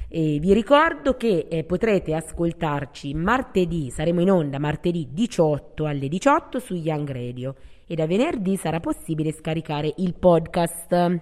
e 0.08 0.38
vi 0.39 0.54
ricordo 0.54 1.18
che 1.18 1.48
eh, 1.50 1.64
potrete 1.64 2.14
ascoltarci 2.14 3.16
martedì, 3.16 3.89
saremo 3.89 4.22
in 4.22 4.30
onda 4.30 4.60
martedì 4.60 5.08
18 5.12 5.86
alle 5.88 6.10
18 6.10 6.60
su 6.60 6.76
Young 6.76 7.10
Radio 7.10 7.56
e 7.88 7.95
da 7.95 8.06
venerdì 8.06 8.56
sarà 8.56 8.80
possibile 8.80 9.32
scaricare 9.32 9.91
il 9.98 10.14
podcast. 10.14 11.20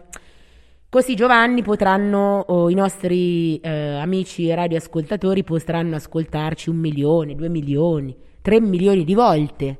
Così 0.90 1.16
Giovanni 1.16 1.62
potranno, 1.62 2.44
o 2.46 2.70
i 2.70 2.74
nostri 2.74 3.58
eh, 3.60 3.70
amici 3.70 4.54
radioascoltatori 4.54 5.46
potranno 5.46 5.96
ascoltarci 5.96 6.70
un 6.70 6.76
milione, 6.76 7.36
due 7.36 7.48
milioni, 7.48 8.14
tre 8.42 8.60
milioni 8.60 9.06
di 9.06 9.14
volte. 9.14 9.80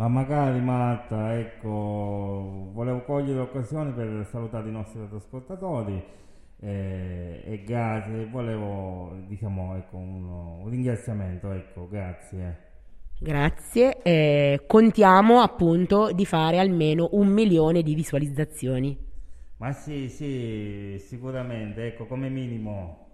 Ma 0.00 0.08
magari 0.08 0.58
Marta, 0.62 1.38
ecco, 1.38 2.70
volevo 2.72 3.02
cogliere 3.02 3.36
l'occasione 3.36 3.90
per 3.90 4.26
salutare 4.30 4.70
i 4.70 4.72
nostri 4.72 5.06
ascoltatori 5.14 6.02
eh, 6.58 7.42
e 7.44 7.62
grazie, 7.64 8.24
volevo 8.24 9.14
diciamo 9.26 9.76
ecco, 9.76 9.98
un, 9.98 10.24
un 10.62 10.70
ringraziamento, 10.70 11.52
ecco, 11.52 11.86
grazie. 11.86 12.68
Grazie, 13.18 14.00
eh, 14.00 14.64
contiamo 14.66 15.40
appunto 15.40 16.12
di 16.12 16.24
fare 16.24 16.58
almeno 16.58 17.10
un 17.12 17.28
milione 17.28 17.82
di 17.82 17.94
visualizzazioni. 17.94 18.96
Ma 19.58 19.70
sì, 19.72 20.08
sì, 20.08 20.96
sicuramente, 20.98 21.88
ecco, 21.88 22.06
come 22.06 22.30
minimo. 22.30 23.08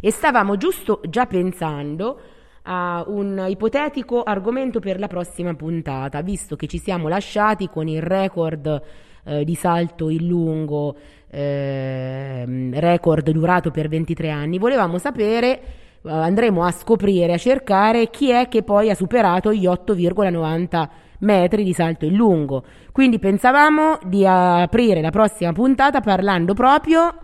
E 0.00 0.10
stavamo 0.10 0.56
giusto 0.56 1.00
già 1.08 1.26
pensando 1.26 2.18
a 2.66 3.04
un 3.06 3.44
ipotetico 3.48 4.22
argomento 4.22 4.80
per 4.80 4.98
la 4.98 5.06
prossima 5.06 5.54
puntata, 5.54 6.22
visto 6.22 6.56
che 6.56 6.66
ci 6.66 6.78
siamo 6.78 7.08
lasciati 7.08 7.68
con 7.68 7.88
il 7.88 8.00
record 8.00 8.82
eh, 9.24 9.44
di 9.44 9.54
salto 9.54 10.08
in 10.08 10.26
lungo, 10.26 10.96
ehm, 11.30 12.78
record 12.78 13.30
durato 13.30 13.70
per 13.70 13.88
23 13.88 14.30
anni. 14.30 14.58
Volevamo 14.58 14.98
sapere, 14.98 15.60
eh, 16.02 16.10
andremo 16.10 16.64
a 16.64 16.70
scoprire, 16.70 17.34
a 17.34 17.38
cercare 17.38 18.08
chi 18.10 18.30
è 18.30 18.48
che 18.48 18.62
poi 18.62 18.90
ha 18.90 18.94
superato 18.94 19.52
gli 19.52 19.66
8,90 19.66 20.88
metri 21.20 21.64
di 21.64 21.72
salto 21.72 22.06
in 22.06 22.14
lungo. 22.14 22.64
Quindi 22.92 23.18
pensavamo 23.18 23.98
di 24.04 24.26
aprire 24.26 25.00
la 25.00 25.10
prossima 25.10 25.52
puntata 25.52 26.00
parlando 26.00 26.54
proprio 26.54 27.14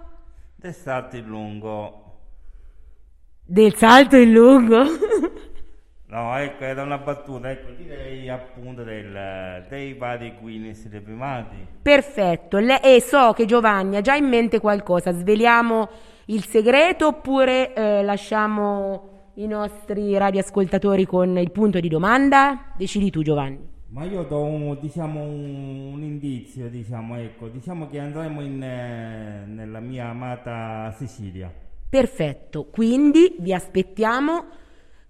Del 0.56 0.74
salto 0.74 1.16
in 1.16 1.26
lungo. 1.26 2.09
Del 3.50 3.74
salto 3.74 4.16
in 4.16 4.32
lungo. 4.32 4.78
No, 6.10 6.36
ecco, 6.36 6.64
era 6.64 6.82
una 6.82 6.98
battuta, 6.98 7.52
ecco, 7.52 7.70
direi 7.70 8.28
appunto 8.28 8.82
del, 8.82 9.64
dei 9.68 9.94
vari 9.94 10.34
Guinness 10.40 10.86
dei 10.86 11.00
primati. 11.00 11.54
Perfetto, 11.82 12.58
Le- 12.58 12.80
e 12.82 13.00
so 13.00 13.32
che 13.32 13.44
Giovanni 13.44 13.94
ha 13.94 14.00
già 14.00 14.16
in 14.16 14.26
mente 14.26 14.58
qualcosa, 14.58 15.12
sveliamo 15.12 15.88
il 16.24 16.44
segreto 16.44 17.06
oppure 17.06 17.72
eh, 17.74 18.02
lasciamo 18.02 19.28
i 19.34 19.46
nostri 19.46 20.18
radioascoltatori 20.18 21.06
con 21.06 21.38
il 21.38 21.52
punto 21.52 21.78
di 21.78 21.86
domanda? 21.86 22.72
Decidi 22.76 23.08
tu 23.10 23.22
Giovanni. 23.22 23.60
Ma 23.90 24.02
io 24.02 24.24
do 24.24 24.42
un, 24.42 24.78
diciamo, 24.80 25.22
un, 25.22 25.92
un 25.92 26.02
indizio, 26.02 26.68
diciamo, 26.68 27.18
ecco, 27.18 27.46
diciamo 27.46 27.86
che 27.86 28.00
andremo 28.00 28.40
in, 28.40 28.60
eh, 28.60 29.44
nella 29.46 29.78
mia 29.78 30.08
amata 30.08 30.92
Sicilia. 30.98 31.68
Perfetto, 31.90 32.66
quindi 32.66 33.34
vi 33.40 33.52
aspettiamo 33.52 34.44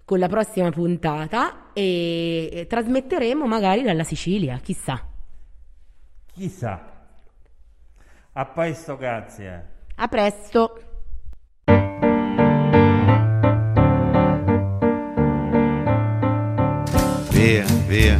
con 0.03 0.17
la 0.17 0.27
prossima 0.27 0.71
puntata 0.71 1.71
e, 1.73 2.65
trasmetteremo 2.67 3.45
magari 3.45 3.83
dalla 3.83 4.03
Sicilia, 4.03 4.57
chissà. 4.57 5.07
Chissà. 6.33 7.05
A 8.33 8.45
presto, 8.47 8.97
grazie. 8.97 9.65
A 9.93 10.07
presto. 10.07 10.81
Via, 17.29 17.65
via, 17.87 18.19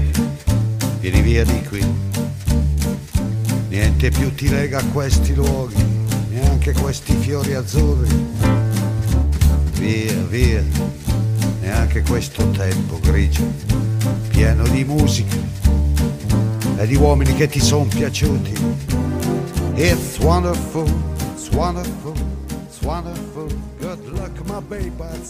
vieni 1.00 1.22
via 1.22 1.44
di 1.44 1.64
qui. 1.68 1.84
Niente 3.70 4.10
più 4.12 4.32
ti 4.36 4.50
lega 4.50 4.78
a 4.78 4.86
questi 4.92 5.34
luoghi, 5.34 6.01
neanche 6.62 6.80
questi 6.80 7.16
fiori 7.16 7.56
azzurri. 7.56 8.08
Via, 9.80 10.14
via, 10.30 10.64
neanche 11.60 12.04
questo 12.04 12.48
tempo 12.52 13.00
grigio, 13.00 13.44
pieno 14.28 14.68
di 14.68 14.84
musica 14.84 15.36
e 16.78 16.86
di 16.86 16.96
uomini 16.96 17.34
che 17.34 17.48
ti 17.48 17.60
sono 17.60 17.86
piaciuti. 17.86 18.54
It's 19.74 20.20
wonderful, 20.20 20.88
it's 21.34 21.50
wonderful, 21.50 22.14
it's 22.68 22.80
wonderful. 22.82 23.48
Good 23.80 24.08
luck, 24.10 24.40
my 24.46 24.62
baby. 24.62 25.22